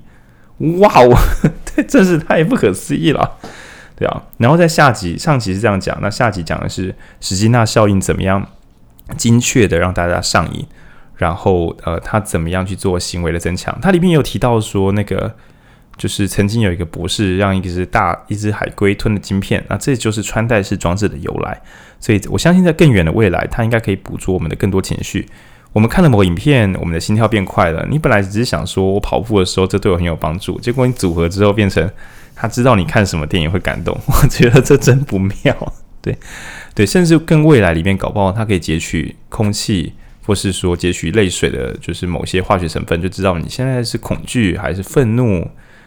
[0.80, 1.16] 哇哦，
[1.66, 3.38] 这真是太不可思议了，
[3.96, 4.24] 对啊。
[4.38, 8.48] 然后在下集，上集是这样讲，那下集讲的是史金纳效应怎么样
[9.18, 10.66] 精确的让大家上瘾。
[11.16, 13.78] 然后，呃，他怎么样去做行为的增强？
[13.82, 15.34] 它里面有提到说，那个
[15.98, 21.62] 就是曾经有一个博士让一只大一只海龟吞了晶片，那这就是穿戴式装置的由来。
[22.00, 25.28] 所以我相信，在更远的未来，它应该可以捕捉我们的更多情绪。
[25.72, 27.88] 我们看了某个影片，我们的心跳变快了。
[27.90, 31.90] 你本来只是想说我跑步的时候这对我很有帮助，结果你组合之后变成
[32.36, 33.98] 他知道你看什么电影会感动。
[34.08, 35.74] 我觉得这真不妙。
[36.02, 36.18] 对
[36.76, 39.94] 对，甚至更未来里面搞不好，它可以截取空气。
[40.26, 45.46] 或是说截取泪水的，就是某些化学成分，就知道你现在是恐惧还是愤怒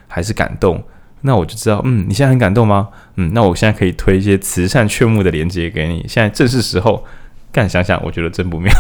[0.09, 0.83] 还是感动。
[1.23, 2.89] 那我就知道，嗯，你现在很感动吗？
[3.17, 6.05] 嗯，那我现在可以推一些慈善劝募的链接给你。
[6.09, 7.05] 现在正是时候，
[7.51, 8.73] 干想想，我觉得真不妙。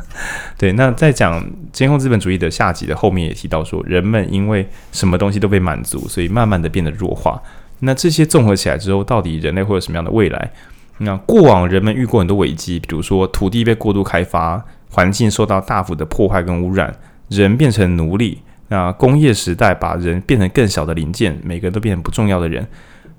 [0.56, 7.42] 对，那在讲监控资本主义的下集的后面也提到说，人们因为什么东西都被满足，所以慢慢的变得弱化。
[7.80, 10.50] 那这些综合起来之后，到底人类会有什么样的未来？
[10.98, 14.64] 那过往人们遇过很多危机，比如说土地被过度开发。
[14.92, 16.92] 环境受到大幅的破坏跟污染，
[17.28, 18.42] 人变成奴隶。
[18.70, 22.66] 那工业时代把人变成更小的零件，每个人都变成不重要的人。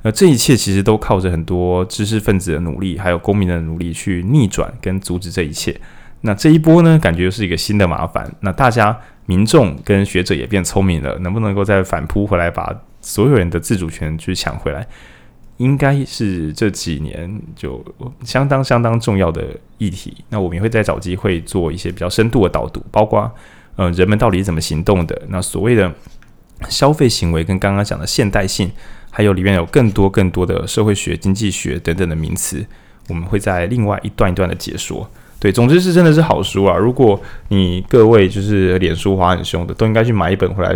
[0.02, 5.80] 那这一切其实都靠着很多知识分子的努力，还有公民的努力去逆转跟阻止这一切。
[6.22, 8.28] 那这一波呢，感觉是一个新的麻烦。
[8.40, 14.88] 那大家民众跟学者也变聪明了，能不能够再反扑回来，把所有人的自主权去抢回来？
[15.58, 17.86] 应该是这几年就
[18.24, 19.46] 相当相当重要的
[19.78, 20.24] 议题。
[20.30, 23.32] 那我们也会再找机会做一些比较深度的导读，包括
[23.82, 25.20] 呃人们到底怎么行动的。
[25.30, 25.92] 那所谓的
[26.70, 28.72] 消费行为跟刚刚讲的现代性，
[29.10, 32.64] 还有里面有更多更多的社会学、经济学等等的名词，
[33.10, 35.10] 我们会在另外一段一段的解说。
[35.40, 36.78] 对，总之是真的是好书啊！
[36.78, 40.76] 如果你各位就是脸书滑很凶的，都应该去买一本回来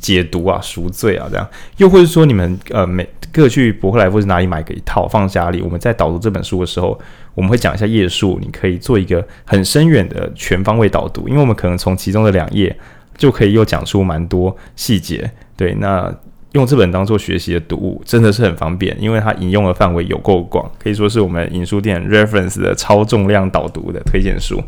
[0.00, 1.46] 解读啊、赎罪啊这样。
[1.76, 6.98] 又或者说你们呃每各去博客来或是哪里买个一套放家里，我们在导读这本书的时候，
[7.36, 12.76] 我们会讲一下页数，你可以做一个很深远的全方位导读，因为我们可能从其中的两页
[13.16, 15.30] 就可以又讲出蛮多细节。
[15.56, 16.12] 对，那。
[16.52, 24.58] 用这本当做学习的读物，真的是很方便，因为它引用的范围有够广，可以说是我们影书店 reference 的超重量导读的推荐书。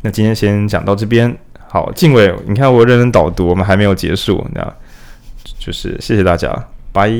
[0.00, 1.36] 那今天先讲到这边，
[1.68, 4.74] 好，晋玮，你看我认真导读，我们还没有结束，那
[5.58, 6.50] 就是谢谢大家，
[6.90, 7.10] 拜。